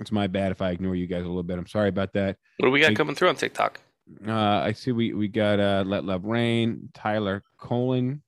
[0.00, 1.58] it's my bad if I ignore you guys a little bit.
[1.58, 2.36] I'm sorry about that.
[2.58, 3.80] What do we got Hey- coming through on TikTok?
[4.26, 8.22] Uh, I see we we got uh, Let Love Rain, Tyler Colin.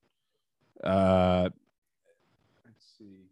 [0.83, 1.49] Uh,
[2.65, 3.25] let's see.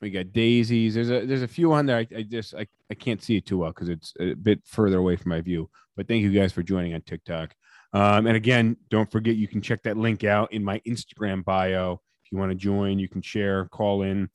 [0.00, 0.94] We got daisies.
[0.94, 1.98] There's a there's a few on there.
[1.98, 4.98] I, I just I, I can't see it too well because it's a bit further
[4.98, 5.68] away from my view.
[5.96, 7.54] But thank you guys for joining on TikTok.
[7.92, 12.00] Um, and again, don't forget you can check that link out in my Instagram bio.
[12.24, 14.30] If you want to join, you can share, call in.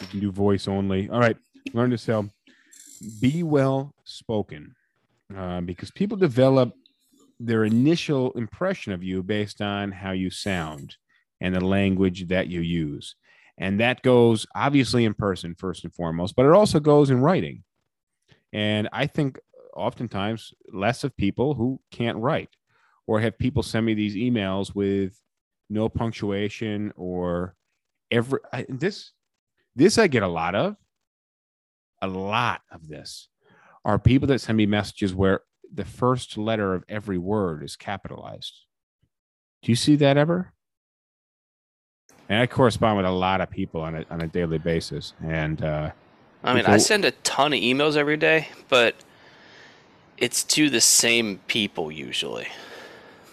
[0.00, 1.08] You can do voice only.
[1.08, 1.36] All right,
[1.72, 2.28] learn to sell.
[3.20, 4.74] Be well spoken
[5.36, 6.72] uh, because people develop
[7.40, 10.96] their initial impression of you based on how you sound
[11.40, 13.14] and the language that you use.
[13.58, 17.64] And that goes obviously in person, first and foremost, but it also goes in writing.
[18.52, 19.38] And I think
[19.76, 22.50] oftentimes less of people who can't write
[23.06, 25.20] or have people send me these emails with
[25.70, 27.54] no punctuation or
[28.10, 29.12] every I, this
[29.76, 30.76] this I get a lot of.
[32.00, 33.28] A lot of this
[33.88, 35.40] are people that send me messages where
[35.72, 38.52] the first letter of every word is capitalized.
[39.62, 40.52] Do you see that ever?
[42.28, 45.62] And I correspond with a lot of people on a on a daily basis, and
[45.62, 45.90] uh,
[46.44, 48.94] I mean, People- I send a ton of emails every day, but
[50.18, 52.48] it's to the same people usually.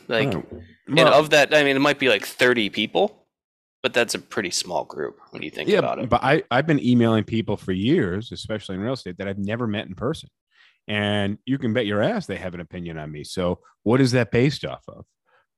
[0.07, 0.45] Like, oh,
[0.87, 3.25] and of that, I mean, it might be like 30 people,
[3.83, 6.07] but that's a pretty small group when you think yeah, about it.
[6.07, 9.67] but I I've been emailing people for years, especially in real estate, that I've never
[9.67, 10.29] met in person,
[10.88, 13.23] and you can bet your ass they have an opinion on me.
[13.23, 15.05] So, what is that based off of?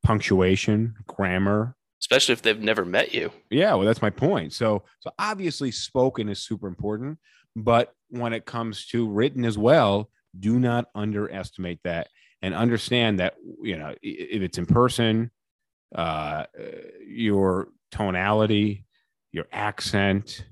[0.03, 3.31] Punctuation, grammar, Especially if they've never met you.
[3.49, 4.53] Yeah, well, that's my point.
[4.53, 7.17] So, so obviously, spoken is super important,
[7.55, 10.09] but when it comes to written as well,
[10.39, 12.09] do not underestimate that,
[12.41, 15.31] and understand that you know if it's in person,
[15.95, 16.43] uh,
[17.05, 18.85] your tonality,
[19.31, 20.45] your accent,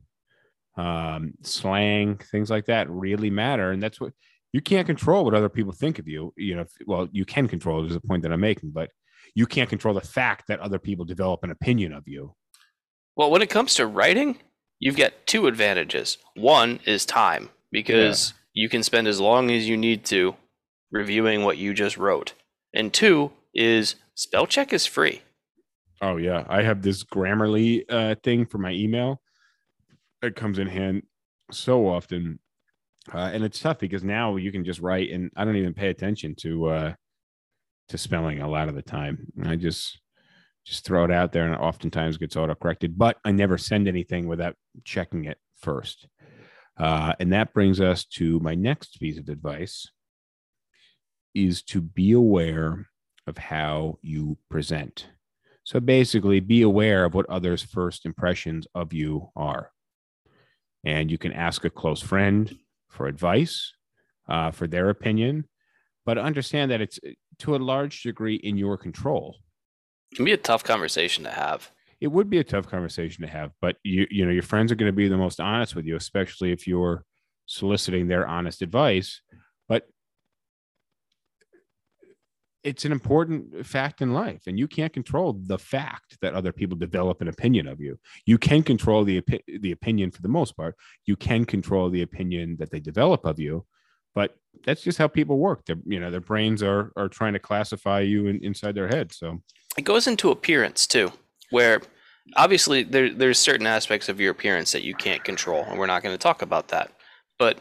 [0.78, 4.14] um, slang, things like that really matter, and that's what
[4.56, 6.34] you can't control what other people think of you.
[6.38, 7.84] You know, if, well, you can control.
[7.84, 8.90] it, Is the point that I'm making, but
[9.34, 12.34] you can't control the fact that other people develop an opinion of you.
[13.18, 14.38] Well, when it comes to writing,
[14.80, 16.20] you've got two advantages.
[16.38, 20.38] One is time, because you can spend as long as you need to
[20.90, 22.32] reviewing what you just wrote.
[22.74, 25.22] And two is spell check is free.
[26.02, 29.20] Oh yeah, I have this Grammarly uh, thing for my email.
[30.22, 31.04] It comes in hand
[31.52, 32.40] so often,
[33.14, 35.90] uh, and it's tough because now you can just write, and I don't even pay
[35.90, 36.94] attention to uh,
[37.90, 39.28] to spelling a lot of the time.
[39.44, 40.00] I just
[40.66, 42.98] just throw it out there, and it oftentimes gets auto corrected.
[42.98, 46.08] But I never send anything without checking it first.
[46.78, 49.88] Uh, and that brings us to my next piece of advice:
[51.36, 52.88] is to be aware
[53.28, 55.10] of how you present.
[55.64, 59.72] So basically, be aware of what others' first impressions of you are.
[60.84, 62.56] And you can ask a close friend
[62.96, 63.74] for advice,
[64.28, 65.48] uh, for their opinion,
[66.06, 67.00] but understand that it's
[67.40, 69.38] to a large degree in your control.
[70.12, 71.70] It can be a tough conversation to have.
[72.02, 74.76] It would be a tough conversation to have, but you you know your friends are
[74.76, 77.04] going to be the most honest with you, especially if you're
[77.46, 79.22] soliciting their honest advice.
[79.68, 79.88] But
[82.66, 86.76] it's an important fact in life, and you can't control the fact that other people
[86.76, 88.00] develop an opinion of you.
[88.26, 90.76] You can control the opi- the opinion for the most part.
[91.06, 93.66] You can control the opinion that they develop of you,
[94.16, 94.36] but
[94.66, 95.64] that's just how people work.
[95.66, 99.14] Their you know their brains are are trying to classify you in, inside their head.
[99.14, 99.42] So
[99.78, 101.12] It goes into appearance too,
[101.52, 101.82] where
[102.36, 106.02] obviously there, there's certain aspects of your appearance that you can't control, and we're not
[106.02, 106.92] going to talk about that.
[107.38, 107.60] But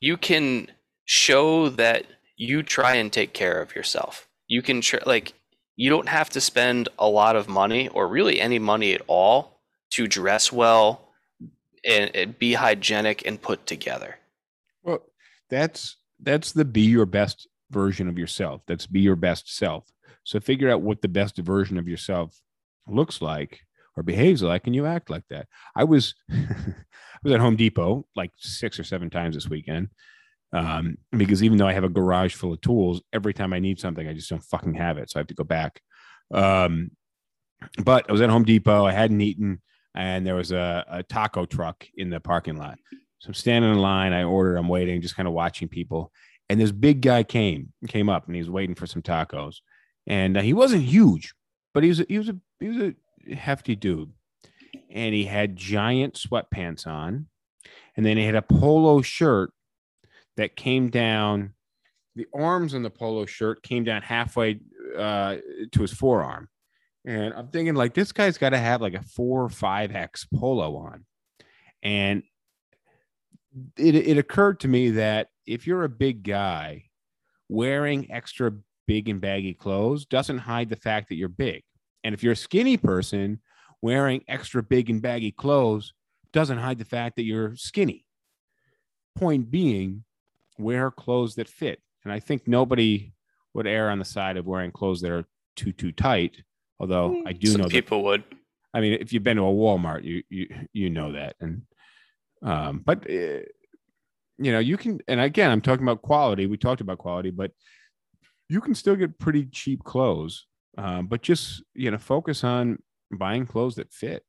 [0.00, 0.68] you can
[1.06, 2.04] show that
[2.36, 4.28] you try and take care of yourself.
[4.54, 5.34] You can tr- like
[5.74, 9.58] you don't have to spend a lot of money or really any money at all
[9.90, 11.08] to dress well
[11.84, 14.16] and, and be hygienic and put together.
[14.84, 15.02] Well,
[15.50, 18.62] that's that's the be your best version of yourself.
[18.68, 19.90] That's be your best self.
[20.22, 22.40] So figure out what the best version of yourself
[22.86, 23.58] looks like
[23.96, 25.48] or behaves like, and you act like that.
[25.74, 29.88] I was I was at Home Depot like six or seven times this weekend.
[30.54, 33.80] Um, because even though I have a garage full of tools, every time I need
[33.80, 35.10] something, I just don't fucking have it.
[35.10, 35.80] So I have to go back.
[36.32, 36.92] Um,
[37.82, 39.60] but I was at Home Depot, I hadn't eaten,
[39.96, 42.78] and there was a, a taco truck in the parking lot.
[43.18, 44.12] So I'm standing in line.
[44.12, 44.56] I ordered.
[44.56, 46.12] I'm waiting, just kind of watching people.
[46.48, 49.56] And this big guy came came up, and he was waiting for some tacos.
[50.06, 51.32] And uh, he wasn't huge,
[51.72, 52.92] but he was a, he was a he was
[53.28, 54.12] a hefty dude.
[54.90, 57.26] And he had giant sweatpants on,
[57.96, 59.52] and then he had a polo shirt
[60.36, 61.54] that came down.
[62.16, 64.60] The arms on the polo shirt came down halfway
[64.96, 65.36] uh,
[65.72, 66.48] to his forearm.
[67.04, 70.26] And I'm thinking, like, this guy's got to have like a four or five X
[70.32, 71.04] polo on.
[71.82, 72.22] And
[73.76, 76.84] it, it occurred to me that if you're a big guy,
[77.48, 78.52] wearing extra
[78.86, 81.62] big and baggy clothes doesn't hide the fact that you're big.
[82.02, 83.40] And if you're a skinny person,
[83.82, 85.92] wearing extra big and baggy clothes
[86.32, 88.06] doesn't hide the fact that you're skinny.
[89.14, 90.04] Point being,
[90.58, 91.80] wear clothes that fit.
[92.04, 93.12] And I think nobody
[93.54, 95.24] would err on the side of wearing clothes that are
[95.56, 96.42] too too tight.
[96.80, 98.24] Although I do Some know that people would.
[98.74, 101.62] I mean, if you've been to a Walmart, you you you know that, and
[102.42, 103.46] um, but uh,
[104.38, 105.00] you know you can.
[105.06, 106.46] And again, I'm talking about quality.
[106.46, 107.52] We talked about quality, but
[108.48, 110.46] you can still get pretty cheap clothes.
[110.76, 112.78] Um, but just you know, focus on
[113.12, 114.24] buying clothes that fit.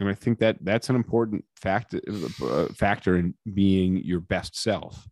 [0.00, 2.00] And I think that that's an important factor
[2.42, 5.06] uh, factor in being your best self.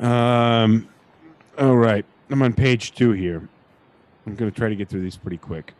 [0.00, 0.88] Um,
[1.58, 3.48] all right, I'm on page two here.
[4.26, 5.74] I'm gonna try to get through these pretty quick.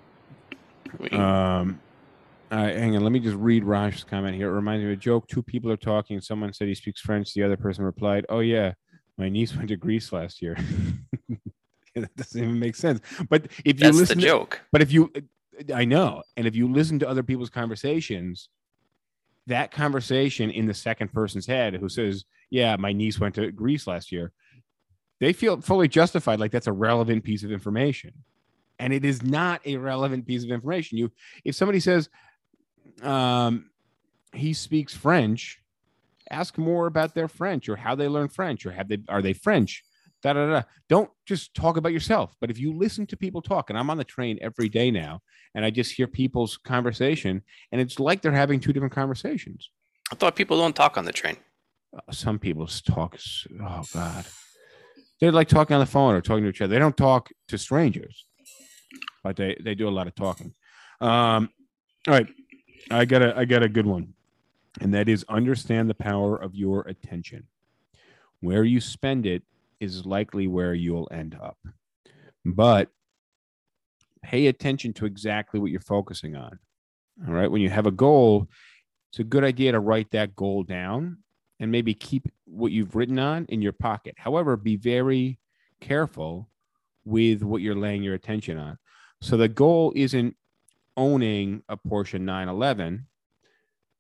[1.13, 1.81] Um,
[2.51, 3.03] right, hang on.
[3.03, 4.49] Let me just read Raj's comment here.
[4.51, 5.29] It reminds me of a joke.
[5.29, 6.21] Two people are talking.
[6.21, 7.33] Someone said he speaks French.
[7.33, 8.75] The other person replied, "Oh yeah,
[9.17, 10.57] my niece went to Greece last year."
[11.95, 13.01] that doesn't even make sense.
[13.31, 14.61] But if you That's the listen, to- joke.
[14.73, 15.11] but if you,
[15.75, 18.49] I know, and if you listen to other people's conversations,
[19.47, 23.87] that conversation in the second person's head, who says, "Yeah, my niece went to Greece
[23.87, 24.33] last year,"
[25.19, 28.13] they feel fully justified, like that's a relevant piece of information,
[28.79, 30.99] and it is not a relevant piece of information.
[30.99, 31.11] You,
[31.45, 32.11] if somebody says,
[33.01, 33.71] um,
[34.35, 35.61] he speaks French,
[36.31, 39.33] ask more about their French or how they learn French or have they are they
[39.33, 39.83] French.
[40.23, 40.63] Da, da, da.
[40.89, 42.37] Don't just talk about yourself.
[42.41, 45.21] But if you listen to people talk, and I'm on the train every day now,
[45.55, 47.43] and I just hear people's conversation,
[47.73, 49.71] and it's like they're having two different conversations.
[50.13, 51.37] I thought people don't talk on the train.
[52.11, 53.15] Some people talk.
[53.15, 54.25] s- Oh God,
[55.21, 56.73] they're like talking on the phone or talking to each other.
[56.73, 58.27] They don't talk to strangers,
[59.23, 60.55] but they they do a lot of talking.
[61.01, 61.51] Um,
[62.09, 62.27] all right,
[62.91, 64.15] I got a I got a good one,
[64.81, 67.47] and that is understand the power of your attention.
[68.41, 69.43] Where you spend it
[69.81, 71.59] is likely where you'll end up,
[72.45, 72.89] but
[74.23, 76.59] pay attention to exactly what you're focusing on.
[77.27, 78.49] All right, when you have a goal,
[79.11, 81.19] it's a good idea to write that goal down
[81.63, 84.17] and maybe keep what you've written on in your pocket.
[84.19, 85.39] However, be very
[85.81, 86.49] careful
[87.05, 88.79] with what you're laying your attention on.
[89.21, 90.37] So the goal isn't
[90.97, 93.07] owning a Porsche 911.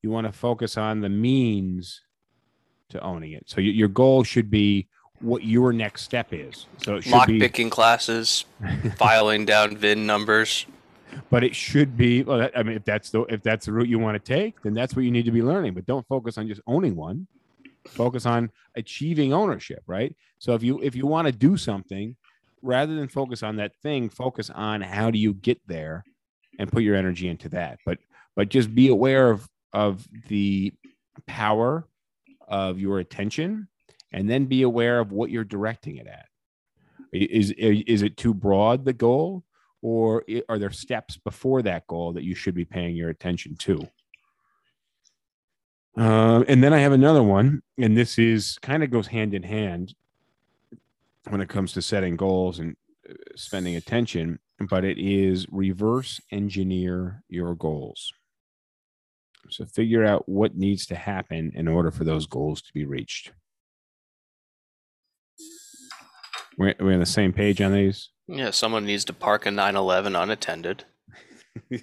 [0.03, 2.01] You want to focus on the means
[2.89, 3.45] to owning it.
[3.47, 4.89] So your goal should be
[5.21, 6.67] what your next step is.
[6.79, 8.45] So it should Lock be, picking classes,
[8.97, 10.67] filing down VIN numbers.
[11.31, 12.25] but it should be.
[12.25, 14.61] Well, that, I mean, if that's the if that's the route you want to take,
[14.63, 15.75] then that's what you need to be learning.
[15.75, 17.29] But don't focus on just owning one.
[17.89, 20.15] Focus on achieving ownership, right?
[20.39, 22.17] So if you if you want to do something,
[22.63, 26.05] rather than focus on that thing, focus on how do you get there,
[26.59, 27.79] and put your energy into that.
[27.85, 27.99] But
[28.37, 30.73] but just be aware of of the
[31.27, 31.87] power
[32.49, 33.69] of your attention,
[34.13, 36.27] and then be aware of what you're directing it at.
[37.13, 39.45] Is is it too broad the goal?
[39.83, 43.87] or are there steps before that goal that you should be paying your attention to?
[45.97, 49.43] Uh, and then I have another one, and this is kind of goes hand in
[49.43, 49.95] hand
[51.29, 52.77] when it comes to setting goals and
[53.09, 58.13] uh, spending attention, but it is reverse engineer your goals.
[59.51, 63.33] So figure out what needs to happen in order for those goals to be reached.
[66.57, 68.11] We're, we're on the same page on these.
[68.29, 70.85] Yeah, someone needs to park a 911 unattended.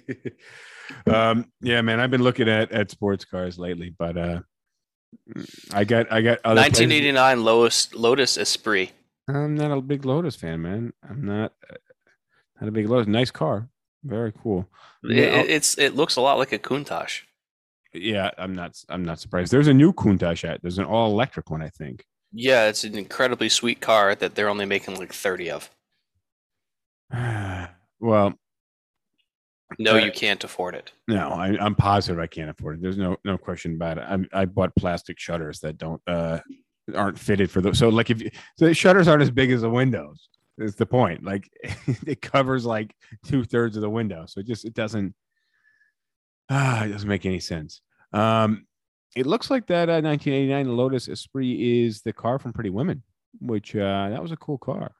[1.06, 4.40] um, yeah, man, I've been looking at at sports cars lately, but uh,
[5.72, 8.92] I got I got other places- 1989 Lotus Lotus Esprit.
[9.28, 10.92] I'm not a big Lotus fan, man.
[11.08, 11.52] I'm not
[12.60, 13.06] not a big Lotus.
[13.06, 13.68] Nice car,
[14.04, 14.68] very cool.
[15.04, 17.22] It, Yeah, it's it looks a lot like a Countach.
[17.92, 19.52] Yeah, I'm not I'm not surprised.
[19.52, 20.60] There's a new Countach out.
[20.62, 22.04] There's an all electric one, I think.
[22.32, 25.70] Yeah, it's an incredibly sweet car that they're only making like 30 of.
[28.00, 28.34] well,
[29.78, 30.92] No, you can't afford it.
[31.08, 32.82] no, I, I'm positive I can't afford it.
[32.82, 34.04] There's no no question about it.
[34.08, 36.40] I I bought plastic shutters that don't uh
[36.94, 37.78] aren't fitted for those.
[37.78, 40.28] So like if you, so the shutters aren't as big as the windows.
[40.58, 41.24] Is the point?
[41.24, 41.48] Like
[42.06, 42.94] it covers like
[43.24, 45.14] two thirds of the window, so it just it doesn't
[46.50, 47.80] ah it doesn't make any sense.
[48.12, 48.66] Um,
[49.16, 53.02] it looks like that uh, 1989 Lotus Esprit is the car from Pretty Women,
[53.40, 54.92] which uh that was a cool car.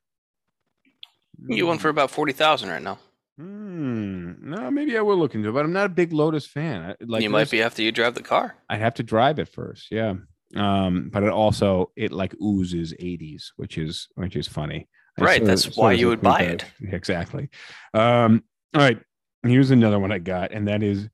[1.48, 2.98] You won for about 40,000 right now.
[3.40, 4.32] Hmm.
[4.50, 6.82] No, maybe I will look into it, but I'm not a big Lotus fan.
[6.82, 8.54] I- Like you might be after you drive the car.
[8.68, 10.14] I'd have to drive it first, yeah.
[10.56, 14.88] Um, but it also it like oozes 80s, which is which is funny.
[15.16, 16.64] And Right, so- that's so why you would buy Countach.
[16.92, 17.48] Exactly.
[17.94, 19.00] Um, all right.
[19.42, 21.08] Here's another one I got, and that is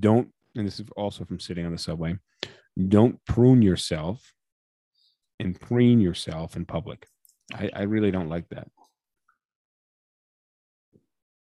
[0.00, 2.16] don't, and this is also from sitting on the subway.
[2.88, 4.32] Don't prune yourself
[5.38, 7.06] and preen yourself in public.
[7.52, 8.68] I, I really don't like that.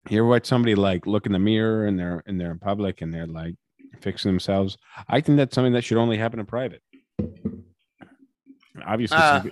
[0.10, 3.02] You ever watch somebody like look in the mirror and they're and they're in public
[3.02, 3.56] and they're like
[4.02, 4.78] fixing themselves?
[5.08, 6.82] I think that's something that should only happen in private.
[8.86, 9.42] Obviously, some Uh.
[9.42, 9.52] pe-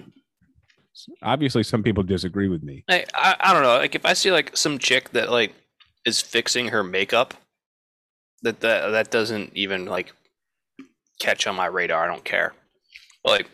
[1.22, 2.84] obviously, some people disagree with me.
[2.90, 3.78] I, I I don't know.
[3.78, 5.54] Like if I see like some chick that like
[6.06, 7.34] is fixing her makeup,
[8.42, 10.12] that that that doesn't even like
[11.20, 12.04] catch on my radar.
[12.04, 12.54] I don't care.
[13.24, 13.48] But, like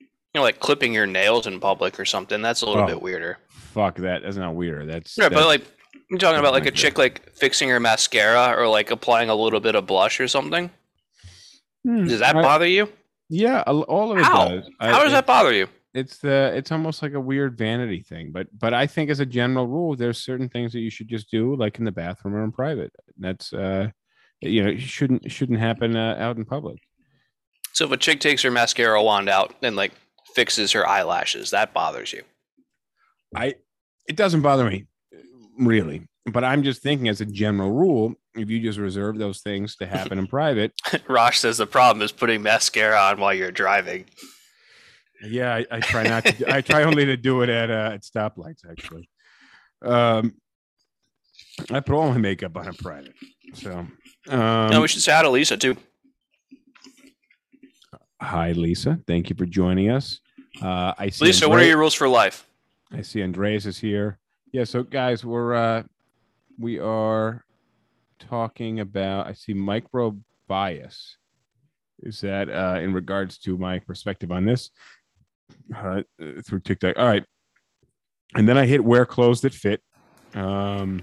[0.00, 2.42] you know, like clipping your nails in public or something.
[2.42, 2.86] That's a little Oh.
[2.86, 3.38] bit weirder.
[3.48, 4.22] Fuck that.
[4.22, 4.88] That's not weird.
[4.88, 5.62] That's Right, but like
[6.10, 9.60] you're talking about like a chick like fixing her mascara or like applying a little
[9.60, 10.70] bit of blush or something.
[11.84, 12.88] Hmm, Does that I- bother you?
[13.28, 14.48] Yeah, all of it How?
[14.48, 14.70] does.
[14.80, 15.68] I- How does it- that bother you?
[15.94, 18.30] it's the it's almost like a weird vanity thing.
[18.30, 21.30] But but I think as a general rule, there's certain things that you should just
[21.30, 22.92] do, like in the bathroom or in private.
[23.18, 23.88] That's uh,
[24.42, 26.78] you know, shouldn't shouldn't happen uh, out in public.
[27.72, 29.92] So if a chick takes her mascara wand out and like
[30.34, 32.22] fixes her eyelashes, that bothers you.
[33.34, 33.54] I
[34.06, 34.84] it doesn't bother me
[35.58, 39.76] really, but I'm just thinking as a general rule, if you just reserve those things
[39.76, 40.72] to happen in private,
[41.08, 44.04] Rosh says the problem is putting mascara on while you're driving.
[45.22, 46.32] yeah, I, I try not to.
[46.32, 48.68] do- I try only to do it at uh, at stoplights.
[48.70, 49.08] Actually,
[49.82, 50.34] um,
[51.70, 53.14] I put all my makeup on in private.
[53.54, 53.86] So,
[54.28, 55.76] um, no, we should say hi to Lisa too.
[58.20, 58.98] hi, Lisa.
[59.06, 60.20] Thank you for joining us.
[60.60, 61.26] Uh, I see.
[61.26, 62.46] Lisa, what are your rules for life?
[62.92, 64.18] I see Andreas is here.
[64.52, 65.82] Yeah, so guys, we're uh
[66.58, 67.44] we are
[68.18, 70.16] talking about I see micro
[70.46, 71.16] bias.
[72.02, 74.70] Is that uh in regards to my perspective on this
[75.76, 76.02] uh,
[76.44, 76.96] through TikTok?
[76.98, 77.24] All right.
[78.34, 79.82] And then I hit wear clothes that fit.
[80.34, 81.02] Um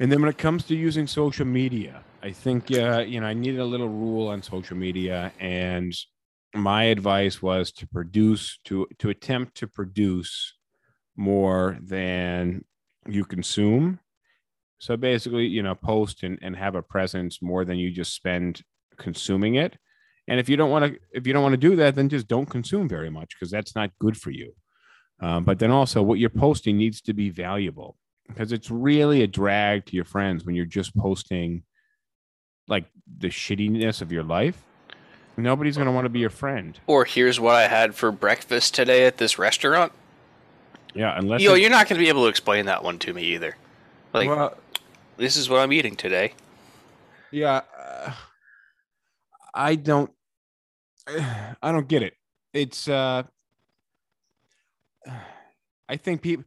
[0.00, 3.34] and then when it comes to using social media, I think uh, you know, I
[3.34, 5.94] needed a little rule on social media and
[6.54, 10.57] my advice was to produce to to attempt to produce
[11.18, 12.64] more than
[13.06, 13.98] you consume.
[14.78, 18.62] So basically you know post and, and have a presence more than you just spend
[18.96, 19.76] consuming it.
[20.28, 22.28] And if you don't want to if you don't want to do that then just
[22.28, 24.54] don't consume very much because that's not good for you.
[25.20, 27.96] Um, but then also what you're posting needs to be valuable
[28.28, 31.64] because it's really a drag to your friends when you're just posting
[32.68, 32.84] like
[33.18, 34.62] the shittiness of your life.
[35.36, 36.78] Nobody's going to want to be your friend.
[36.86, 39.92] Or here's what I had for breakfast today at this restaurant.
[40.94, 43.12] Yeah unless Yo, it's- you're not going to be able to explain that one to
[43.12, 43.56] me either.
[44.12, 44.56] Like, well,
[45.16, 46.32] this is what I'm eating today.
[47.30, 48.12] yeah uh,
[49.54, 50.10] i don't
[51.08, 52.14] i don't get it
[52.54, 53.22] it's uh
[55.88, 56.44] i think people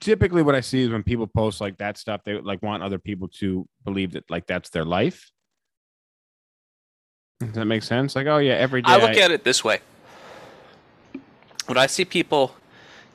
[0.00, 2.98] typically what i see is when people post like that stuff they like want other
[2.98, 5.30] people to believe that like that's their life
[7.40, 9.78] does that make sense like oh yeah every day I look at it this way.
[11.66, 12.56] When I see people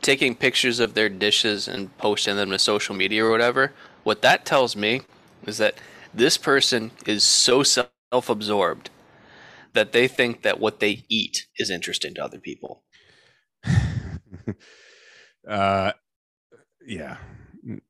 [0.03, 3.73] taking pictures of their dishes and posting them to social media or whatever,
[4.03, 5.01] what that tells me
[5.45, 5.75] is that
[6.13, 8.89] this person is so self absorbed
[9.73, 12.83] that they think that what they eat is interesting to other people.
[15.47, 15.91] uh
[16.85, 17.17] yeah.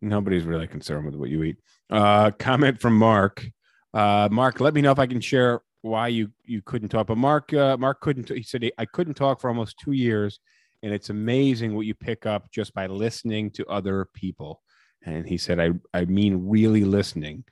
[0.02, 1.58] Nobody's really concerned with what you eat.
[1.90, 3.46] Uh comment from mark.
[3.94, 7.18] Uh mark let me know if i can share why you you couldn't talk but
[7.18, 10.40] mark uh mark couldn't he said i couldn't talk for almost two years
[10.84, 14.62] and it's amazing what you pick up just by listening to other people.
[15.06, 17.46] And he said i i mean really listening.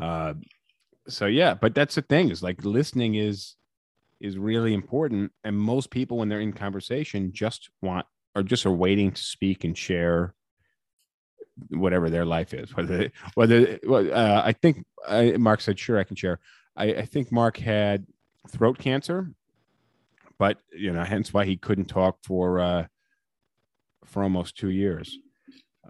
[0.00, 0.34] Uh
[1.08, 3.56] so yeah but that's the thing is like listening is
[4.20, 5.32] is really important.
[5.42, 9.64] And most people when they're in conversation just want or just are waiting to speak
[9.64, 10.34] and share
[11.70, 16.14] whatever their life is whether whether uh, i think I, mark said sure i can
[16.14, 16.38] share.
[16.76, 18.06] I, I think mark had
[18.50, 19.32] throat cancer
[20.38, 22.86] but you know hence why he couldn't talk for uh
[24.04, 25.16] for almost two years.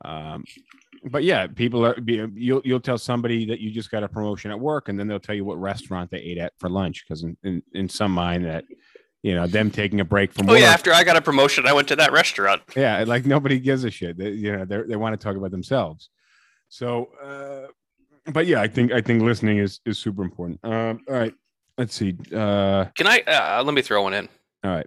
[0.04, 0.44] Um
[1.04, 4.58] but yeah people are you'll you'll tell somebody that you just got a promotion at
[4.58, 7.36] work and then they'll tell you what restaurant they ate at for lunch because in,
[7.44, 8.64] in in some mind that
[9.22, 11.66] you know them taking a break from Oh, work yeah, after I got a promotion,
[11.66, 12.62] I went to that restaurant.
[12.76, 14.16] yeah like nobody gives a shit.
[14.18, 16.10] They, you know they they want to talk about themselves.
[16.68, 17.66] So uh
[18.32, 20.58] but yeah i think i think listening is is super important.
[20.64, 21.34] Um all right
[21.78, 24.28] let's see uh Can I, uh, let me throw one in.
[24.64, 24.86] all right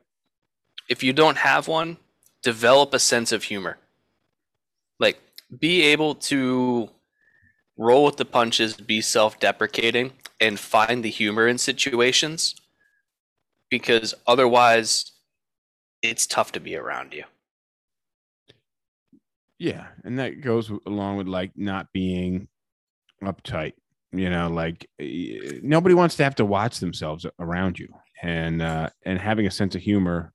[0.90, 1.98] if you don't have one,
[2.42, 3.78] develop a sense of humor.
[5.00, 5.22] Like,
[5.60, 6.90] be able to
[7.78, 12.56] roll with the punches, be self deprecating, and find the humor in situations
[13.70, 15.12] because otherwise,
[16.02, 17.24] it's tough to be around you.
[19.60, 22.48] yeah and that goes along with like not being
[23.22, 23.74] uptight
[24.12, 27.88] you know like eh, nobody wants to have to watch themselves around you.
[28.22, 30.34] And uh and having a sense of humor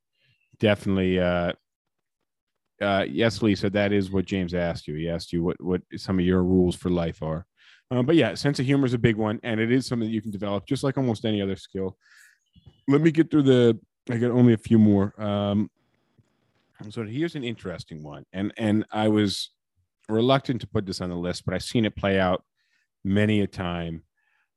[0.59, 1.53] definitely uh
[2.81, 4.95] uh yes lisa that is what james asked you.
[4.95, 7.47] He asked you what what some of your rules for life are.
[7.91, 10.15] Uh, but yeah sense of humor is a big one and it is something that
[10.15, 11.97] you can develop just like almost any other skill.
[12.89, 13.79] Let me get through the
[14.11, 15.21] i got only a few more.
[15.21, 15.71] Um
[16.91, 19.51] so here's an interesting one and and i was
[20.09, 22.45] reluctant to put this on the list but i've seen it play out
[23.05, 24.03] many a time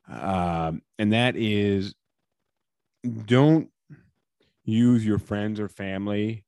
[0.09, 1.93] um and that is
[3.25, 3.69] don't
[4.63, 6.43] use your friends or family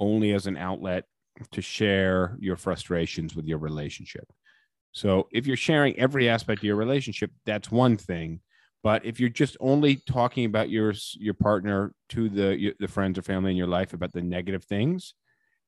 [0.00, 1.04] only as an outlet
[1.52, 4.26] to share your frustrations with your relationship.
[4.92, 8.40] So if you're sharing every aspect of your relationship, that's one thing.
[8.82, 13.22] But if you're just only talking about your your partner to the the friends or
[13.22, 15.14] family in your life about the negative things,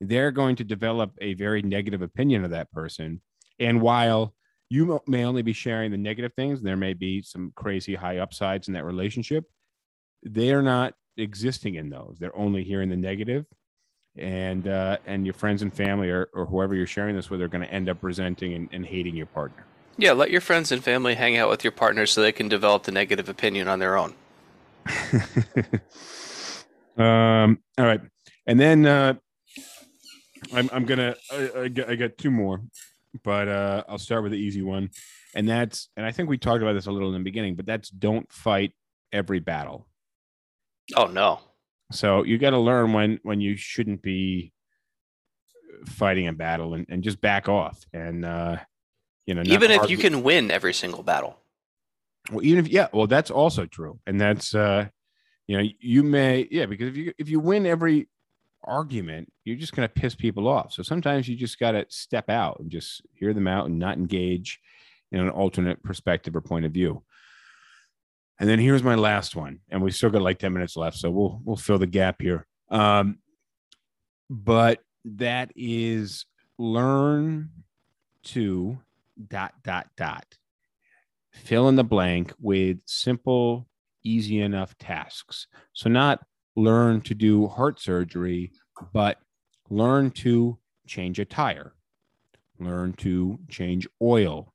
[0.01, 3.21] they're going to develop a very negative opinion of that person.
[3.59, 4.35] And while
[4.71, 8.69] you may only be sharing the negative things, there may be some crazy high upsides
[8.69, 9.45] in that relationship.
[10.25, 12.19] They are not existing in those.
[12.21, 13.47] They're only hearing the negative,
[14.17, 17.49] and uh, and your friends and family or, or whoever you're sharing this with are
[17.49, 19.65] going to end up resenting and, and hating your partner.
[19.97, 22.85] Yeah, let your friends and family hang out with your partner so they can develop
[22.85, 24.15] the negative opinion on their own.
[26.97, 27.59] um.
[27.77, 28.01] All right,
[28.47, 29.15] and then uh,
[30.53, 32.61] I'm I'm gonna I, I, got, I got two more,
[33.25, 34.91] but uh, I'll start with the easy one,
[35.35, 37.67] and that's and I think we talked about this a little in the beginning, but
[37.67, 38.73] that's don't fight
[39.13, 39.87] every battle.
[40.97, 41.41] Oh no.
[41.93, 44.53] So you got to learn when when you shouldn't be
[45.87, 48.57] fighting a battle and, and just back off and uh
[49.27, 51.39] you know even if you can win every single battle
[52.31, 54.87] well even if yeah well that's also true and that's uh
[55.47, 58.09] you know you may yeah because if you if you win every
[58.65, 62.29] argument you're just going to piss people off so sometimes you just got to step
[62.29, 64.61] out and just hear them out and not engage
[65.13, 67.03] in an alternate perspective or point of view
[68.41, 71.11] and then here's my last one, and we still got like 10 minutes left, so
[71.11, 72.47] we'll we'll fill the gap here.
[72.71, 73.19] Um,
[74.31, 76.25] but that is
[76.59, 77.51] learn
[78.23, 78.79] to
[79.29, 80.25] dot dot dot
[81.33, 83.69] fill in the blank with simple,
[84.05, 85.47] easy enough tasks.
[85.75, 86.25] So not
[86.63, 88.53] learn to do heart surgery,
[88.93, 89.19] but
[89.69, 91.75] learn to change a tire,
[92.59, 94.53] learn to change oil,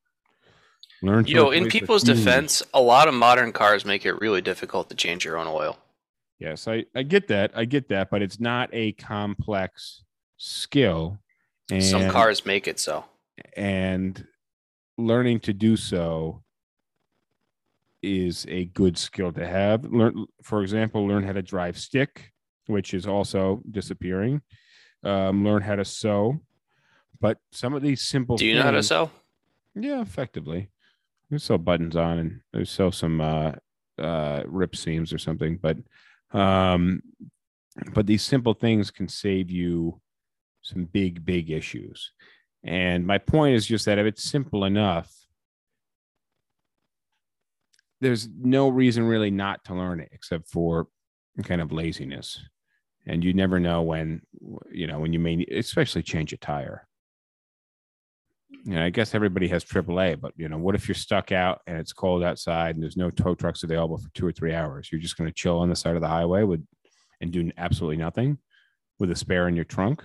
[1.02, 1.28] Learn.
[1.28, 4.96] You know, in people's defense, a lot of modern cars make it really difficult to
[4.96, 5.78] change your own oil.
[6.40, 7.52] Yes, I, I get that.
[7.56, 10.04] I get that, but it's not a complex
[10.38, 11.20] skill.
[11.72, 13.06] And, Some cars make it so.
[13.56, 14.26] And
[14.98, 16.44] learning to do so
[18.06, 19.86] is a good skill to have.
[19.86, 22.32] Learn, for example, learn how to drive stick,
[22.68, 24.42] which is also disappearing.
[25.04, 26.40] Um, learn how to sew.
[27.20, 28.38] But some of these simple.
[28.38, 29.12] Do you things, know how to sew?
[29.74, 30.70] Yeah, effectively.
[31.30, 33.54] We sew buttons on and we sew some uh,
[33.98, 35.58] uh, rip seams or something.
[35.58, 35.78] But
[36.32, 37.02] um,
[37.94, 40.00] but these simple things can save you
[40.62, 42.12] some big, big issues.
[42.64, 45.12] And my point is just that if it's simple enough,
[48.06, 50.88] there's no reason really not to learn it except for
[51.44, 52.40] kind of laziness.
[53.08, 54.22] And you never know when,
[54.72, 56.88] you know, when you may, especially change a tire
[58.64, 61.62] you know, I guess everybody has AAA, but you know, what if you're stuck out
[61.68, 64.90] and it's cold outside and there's no tow trucks available for two or three hours?
[64.92, 66.66] You're just going to chill on the side of the highway with
[67.22, 68.38] and do absolutely nothing
[69.00, 70.04] with a spare in your trunk?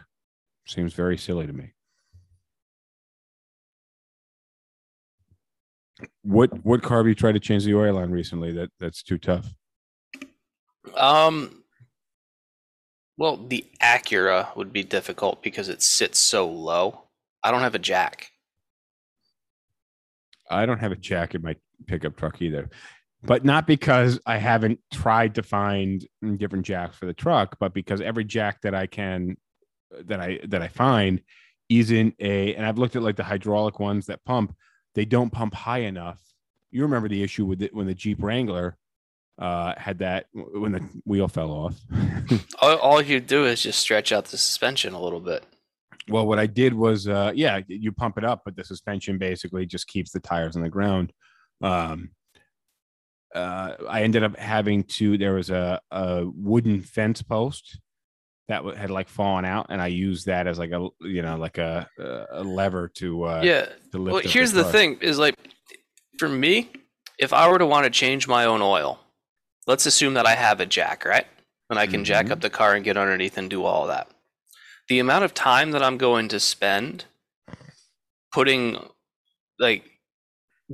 [0.66, 1.72] Seems very silly to me.
[6.22, 9.18] What what car have you tried to change the oil on recently that that's too
[9.18, 9.53] tough?
[10.96, 11.62] Um
[13.16, 17.03] well, the Acura would be difficult because it sits so low.
[17.44, 18.30] I don't have a jack.
[20.51, 21.55] I don't have a jack in my
[21.86, 22.70] pickup truck either,
[23.22, 26.07] but not because I haven't tried to find
[26.38, 29.36] different jacks for the truck, but because every jack that I can
[30.07, 31.20] that I that I find
[31.68, 34.57] isn't a and I've looked at like the hydraulic ones that pump,
[34.95, 36.20] they don't pump high enough.
[36.70, 38.76] You remember the issue with it when the Jeep Wrangler
[39.38, 41.74] uh, had that when the wheel fell off.
[42.61, 45.45] all, all you do is just stretch out the suspension a little bit.
[46.09, 49.66] Well, what I did was, uh, yeah, you pump it up, but the suspension basically
[49.66, 51.12] just keeps the tires on the ground.
[51.62, 52.11] Um,
[53.34, 55.16] uh, I ended up having to.
[55.16, 57.78] There was a, a wooden fence post
[58.51, 61.59] that had like fallen out, and I used that as like a you know like
[61.59, 61.88] a
[62.32, 63.66] a lever to uh, yeah.
[63.92, 65.34] To lift well, here's the, the thing: is like
[66.18, 66.70] for me,
[67.18, 69.01] if I were to want to change my own oil,
[69.66, 71.26] let's assume that I have a jack, right?
[71.68, 72.05] And I can mm-hmm.
[72.05, 74.09] jack up the car and get underneath and do all that
[74.90, 77.05] the amount of time that I'm going to spend
[78.32, 78.76] putting
[79.59, 79.84] like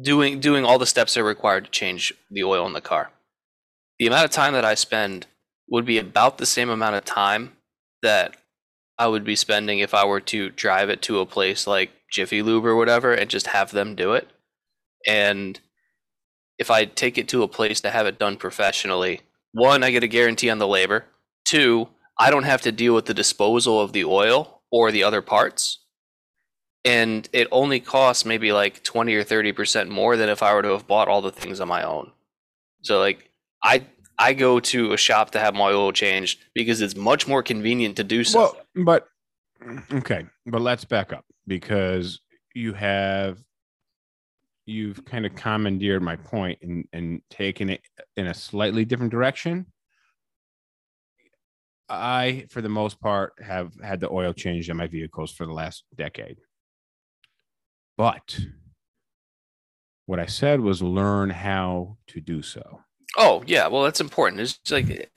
[0.00, 3.10] doing doing all the steps that are required to change the oil in the car.
[3.98, 5.26] The amount of time that I spend
[5.68, 7.52] would be about the same amount of time
[8.02, 8.36] that
[8.98, 12.42] I would be spending if I were to drive it to a place like Jiffy
[12.42, 14.28] Lube or whatever and just have them do it.
[15.06, 15.60] And
[16.58, 19.20] if I take it to a place to have it done professionally,
[19.52, 21.04] one, I get a guarantee on the labor.
[21.46, 21.88] Two,
[22.18, 25.78] I don't have to deal with the disposal of the oil or the other parts.
[26.84, 30.70] And it only costs maybe like 20 or 30% more than if I were to
[30.70, 32.12] have bought all the things on my own.
[32.82, 33.30] So like
[33.62, 33.84] I
[34.18, 37.96] I go to a shop to have my oil changed because it's much more convenient
[37.96, 38.38] to do so.
[38.38, 39.08] Well, but
[39.92, 42.20] okay, but let's back up because
[42.54, 43.38] you have
[44.64, 47.80] you've kind of commandeered my point and and taken it
[48.16, 49.66] in a slightly different direction.
[51.88, 55.52] I, for the most part, have had the oil changed in my vehicles for the
[55.52, 56.38] last decade.
[57.96, 58.40] But
[60.06, 62.80] what I said was learn how to do so.
[63.16, 64.40] Oh yeah, well that's important.
[64.42, 65.10] It's like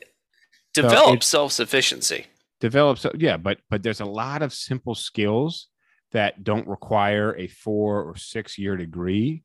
[0.73, 2.25] develop it's- self sufficiency.
[2.59, 5.67] develop so yeah but but there's a lot of simple skills
[6.11, 9.43] that don't require a four or six year degree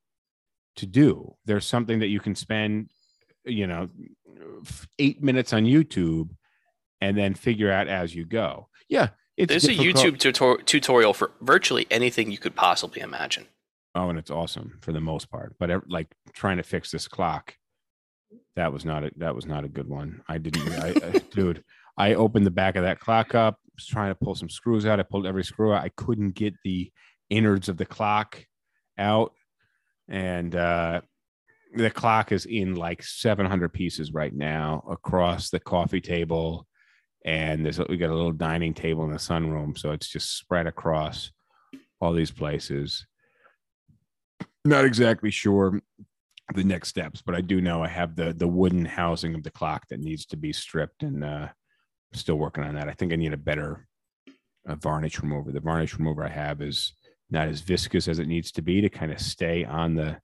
[0.77, 2.91] to do there's something that you can spend
[3.45, 3.89] you know
[4.99, 6.29] eight minutes on youtube
[7.01, 11.31] and then figure out as you go yeah it's There's a YouTube tutor- tutorial for
[11.41, 13.47] virtually anything you could possibly imagine.
[13.95, 17.55] oh and it's awesome for the most part but like trying to fix this clock
[18.57, 20.23] that was not a that was not a good one.
[20.29, 21.63] I didn't I, I, dude
[21.97, 25.01] i opened the back of that clock up was trying to pull some screws out.
[25.01, 25.85] I pulled every screw out.
[25.85, 26.91] I couldn't get the
[27.31, 28.45] innards of the clock
[28.99, 29.33] out.
[30.09, 31.01] And uh
[31.75, 36.67] the clock is in like 700 pieces right now across the coffee table.
[37.25, 39.77] And there's we got a little dining table in the sunroom.
[39.77, 41.33] So it's just spread across
[42.01, 43.07] all these places.
[44.65, 45.81] Not exactly sure
[46.53, 49.51] the next steps, but I do know I have the the wooden housing of the
[49.51, 51.49] clock that needs to be stripped, and uh,
[52.13, 52.89] still working on that.
[52.89, 53.87] I think I need a better
[54.69, 55.53] uh, varnish remover.
[55.53, 56.93] The varnish remover I have is
[57.31, 60.19] not as viscous as it needs to be to kind of stay on the.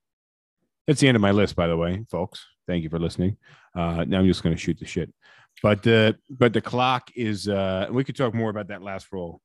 [0.87, 2.45] That's the end of my list, by the way, folks.
[2.67, 3.37] Thank you for listening.
[3.75, 5.11] Uh, now I'm just going to shoot the shit,
[5.63, 7.47] but the but the clock is.
[7.47, 9.41] Uh, we could talk more about that last roll,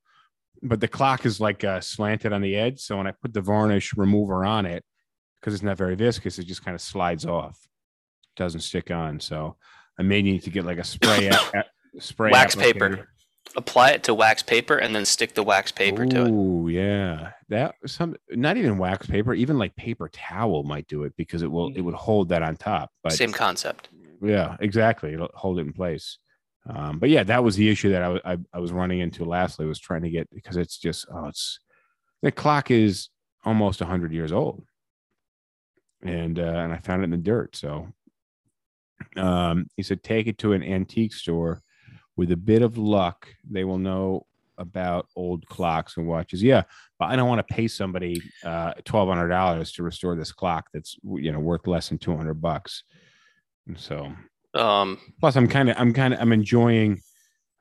[0.63, 2.81] but the clock is like uh, slanted on the edge.
[2.81, 4.85] So when I put the varnish remover on it,
[5.41, 7.69] because it's not very viscous, it just kind of slides off,
[8.37, 9.21] doesn't stick on.
[9.21, 9.57] So
[9.99, 11.35] I may need to get like a spray a-
[11.97, 13.09] a- spray Wax paper.
[13.55, 16.31] Apply it to wax paper and then stick the wax paper to it.
[16.31, 21.15] Oh yeah, that some not even wax paper, even like paper towel might do it
[21.17, 22.91] because it will it would hold that on top.
[23.05, 23.89] But Same concept.
[24.21, 26.19] yeah, exactly, it'll hold it in place.
[26.69, 29.25] Um, but yeah, that was the issue that I, wa- I I was running into
[29.25, 31.61] lastly was trying to get because it's just oh it's
[32.23, 33.09] the clock is
[33.45, 34.65] almost hundred years old,
[36.03, 37.57] and uh, and I found it in the dirt.
[37.57, 37.89] So
[39.17, 41.63] um, he said take it to an antique store.
[42.17, 44.27] With a bit of luck, they will know
[44.59, 46.43] about old clocks and watches.
[46.43, 46.63] Yeah,
[46.99, 50.69] but I don't want to pay somebody uh, twelve hundred dollars to restore this clock
[50.73, 52.85] that's you know worth less than two hundred bucks.
[53.67, 54.13] And so
[54.55, 57.03] Um, plus i'm kind of i'm kind of i'm enjoying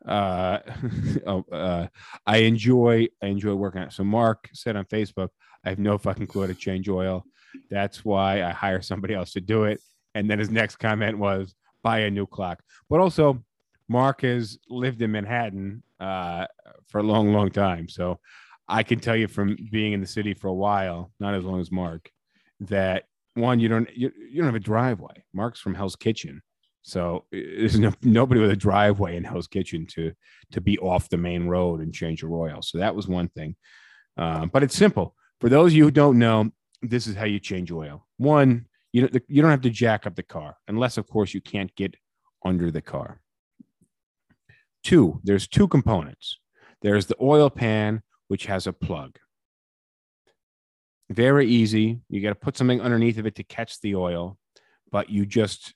[0.07, 0.59] uh
[1.27, 1.87] oh, uh
[2.25, 5.29] i enjoy i enjoy working on it so mark said on facebook
[5.65, 7.25] i have no fucking clue how to change oil
[7.69, 9.79] that's why i hire somebody else to do it
[10.13, 13.43] and then his next comment was buy a new clock but also
[13.87, 16.45] mark has lived in manhattan uh
[16.87, 18.19] for a long long time so
[18.67, 21.59] i can tell you from being in the city for a while not as long
[21.59, 22.09] as mark
[22.59, 23.03] that
[23.35, 26.41] one you don't you, you don't have a driveway mark's from hell's kitchen
[26.85, 30.13] so there's no, nobody with a driveway in Hell's Kitchen to
[30.51, 32.61] to be off the main road and change your oil.
[32.61, 33.55] So that was one thing.
[34.17, 35.15] Um, but it's simple.
[35.41, 36.51] For those of you who don't know,
[36.89, 38.05] this is how you change oil.
[38.17, 41.41] One, you don't you don't have to jack up the car unless, of course, you
[41.41, 41.95] can't get
[42.43, 43.19] under the car.
[44.83, 46.39] Two, there's two components.
[46.81, 49.17] There's the oil pan, which has a plug.
[51.09, 52.01] Very easy.
[52.09, 54.37] You got to put something underneath of it to catch the oil,
[54.91, 55.73] but you just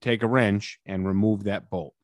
[0.00, 1.94] take a wrench and remove that bolt.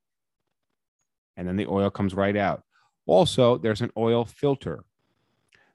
[1.36, 2.62] And then the oil comes right out.
[3.06, 4.84] Also, there's an oil filter.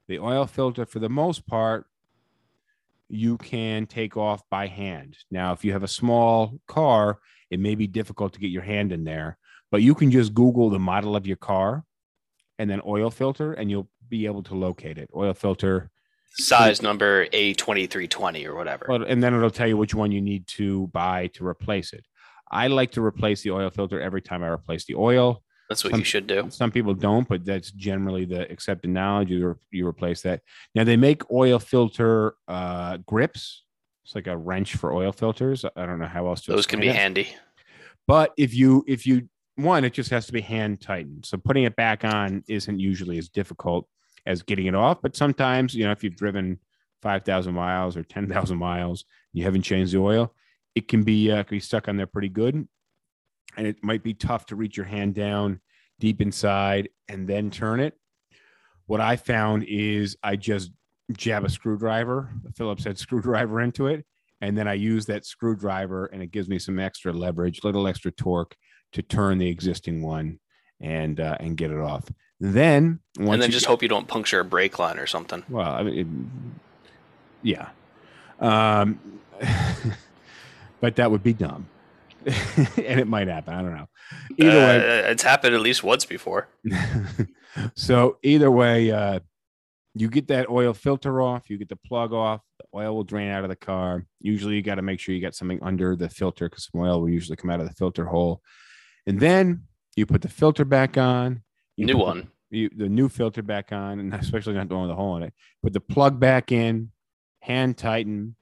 [0.07, 1.85] The oil filter, for the most part,
[3.13, 5.17] you can take off by hand.
[5.29, 7.19] Now, if you have a small car,
[7.51, 9.37] it may be difficult to get your hand in there,
[9.71, 11.83] but you can just Google the model of your car
[12.57, 15.09] and then oil filter, and you'll be able to locate it.
[15.15, 15.91] Oil filter
[16.35, 18.85] size number A2320 or whatever.
[18.89, 22.05] well, and then it'll tell you which one you need to buy to replace it.
[22.51, 25.43] I like to replace the oil filter every time I replace the oil.
[25.73, 26.47] That's what some- you should do.
[26.49, 29.29] Some people don't, but that's generally the accepted knowledge.
[29.31, 30.41] You re- you replace that.
[30.75, 33.63] Now they make oil filter uh, grips.
[34.05, 35.65] It's like a wrench for oil filters.
[35.75, 36.51] I don't know how else to.
[36.51, 36.95] Those can be it.
[36.95, 37.29] handy.
[38.07, 41.25] But if you if you one, it just has to be hand tightened.
[41.25, 43.87] So putting it back on isn't usually as difficult
[44.25, 45.01] as getting it off.
[45.01, 46.59] But sometimes, you know, if you've driven
[47.01, 50.33] five thousand miles or ten thousand miles, you haven't changed the oil,
[50.75, 52.67] it can be uh, can be stuck on there pretty good,
[53.57, 55.59] and it might be tough to reach your hand down
[55.99, 57.97] deep inside and then turn it.
[58.85, 60.71] What I found is I just
[61.11, 64.05] jab a screwdriver, a Phillips head screwdriver into it,
[64.41, 68.11] and then I use that screwdriver, and it gives me some extra leverage, little extra
[68.11, 68.55] torque
[68.93, 70.39] to turn the existing one
[70.81, 72.05] and uh, and get it off.
[72.39, 75.43] Then once and then just get- hope you don't puncture a brake line or something.
[75.49, 76.29] well, I mean,
[77.43, 77.69] it, yeah.
[78.39, 78.99] Um,
[80.81, 81.67] but that would be dumb.
[82.77, 83.53] and it might happen.
[83.53, 83.87] I don't know.
[84.37, 86.47] Either way, Uh, it's happened at least once before.
[87.75, 89.19] so either way, uh,
[89.95, 93.29] you get that oil filter off, you get the plug off, the oil will drain
[93.29, 94.05] out of the car.
[94.19, 97.01] Usually, you got to make sure you got something under the filter because some oil
[97.01, 98.41] will usually come out of the filter hole.
[99.05, 99.63] And then
[99.95, 101.43] you put the filter back on.
[101.77, 102.27] New put the- one.
[102.49, 105.23] you, the new filter back on, and especially not the one with a hole in
[105.23, 105.33] it.
[105.61, 106.91] Put the plug back in,
[107.41, 108.35] hand tighten.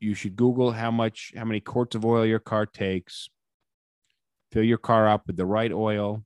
[0.00, 3.28] You should Google how much, how many quarts of oil your car takes.
[4.50, 6.24] Fill your car up with the right oil,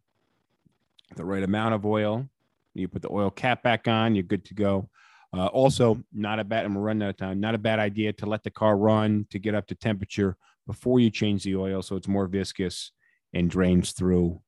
[1.17, 2.29] the right amount of oil.
[2.73, 4.89] You put the oil cap back on, you're good to go.
[5.33, 8.27] Uh, also, not a bad, I'm running out of time, not a bad idea to
[8.27, 11.97] let the car run to get up to temperature before you change the oil so
[11.97, 12.93] it's more viscous
[13.33, 14.41] and drains through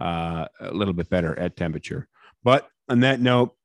[0.00, 2.08] uh, a little bit better at temperature.
[2.44, 3.56] But on that note,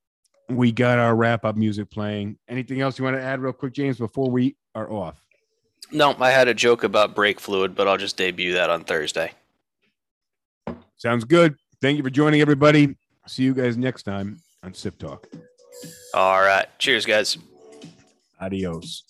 [0.49, 2.37] we got our wrap up music playing.
[2.47, 5.21] Anything else you want to add, real quick, James, before we are off?
[5.91, 9.31] No, I had a joke about brake fluid, but I'll just debut that on Thursday.
[10.97, 11.55] Sounds good.
[11.81, 12.95] Thank you for joining, everybody.
[13.25, 15.27] See you guys next time on Sip Talk.
[16.13, 16.67] All right.
[16.79, 17.37] Cheers, guys.
[18.39, 19.03] Adios.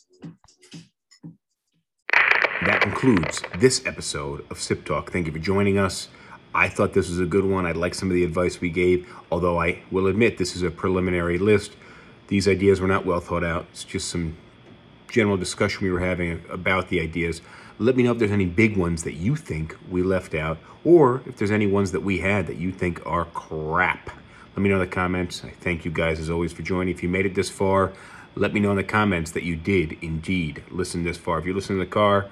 [2.66, 5.12] That concludes this episode of Sip Talk.
[5.12, 6.10] Thank you for joining us.
[6.54, 7.66] I thought this was a good one.
[7.66, 10.72] I like some of the advice we gave, although I will admit this is a
[10.72, 11.76] preliminary list.
[12.28, 13.68] These ideas were not well thought out.
[13.72, 14.38] It's just some
[15.10, 17.42] general discussion we were having about the ideas.
[17.80, 21.22] Let me know if there's any big ones that you think we left out, or
[21.26, 24.10] if there's any ones that we had that you think are crap.
[24.56, 25.44] Let me know in the comments.
[25.44, 26.94] I thank you guys as always for joining.
[26.94, 27.94] If you made it this far,
[28.36, 31.38] let me know in the comments that you did indeed listen this far.
[31.40, 32.28] If you're listening in the car,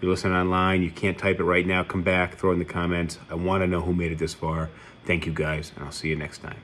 [0.00, 3.18] you're listening online, you can't type it right now, come back, throw in the comments.
[3.30, 4.70] I want to know who made it this far.
[5.04, 6.58] Thank you guys, and I'll see you next time.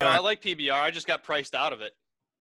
[0.00, 0.72] I like PBR.
[0.72, 1.94] I just got priced out of it.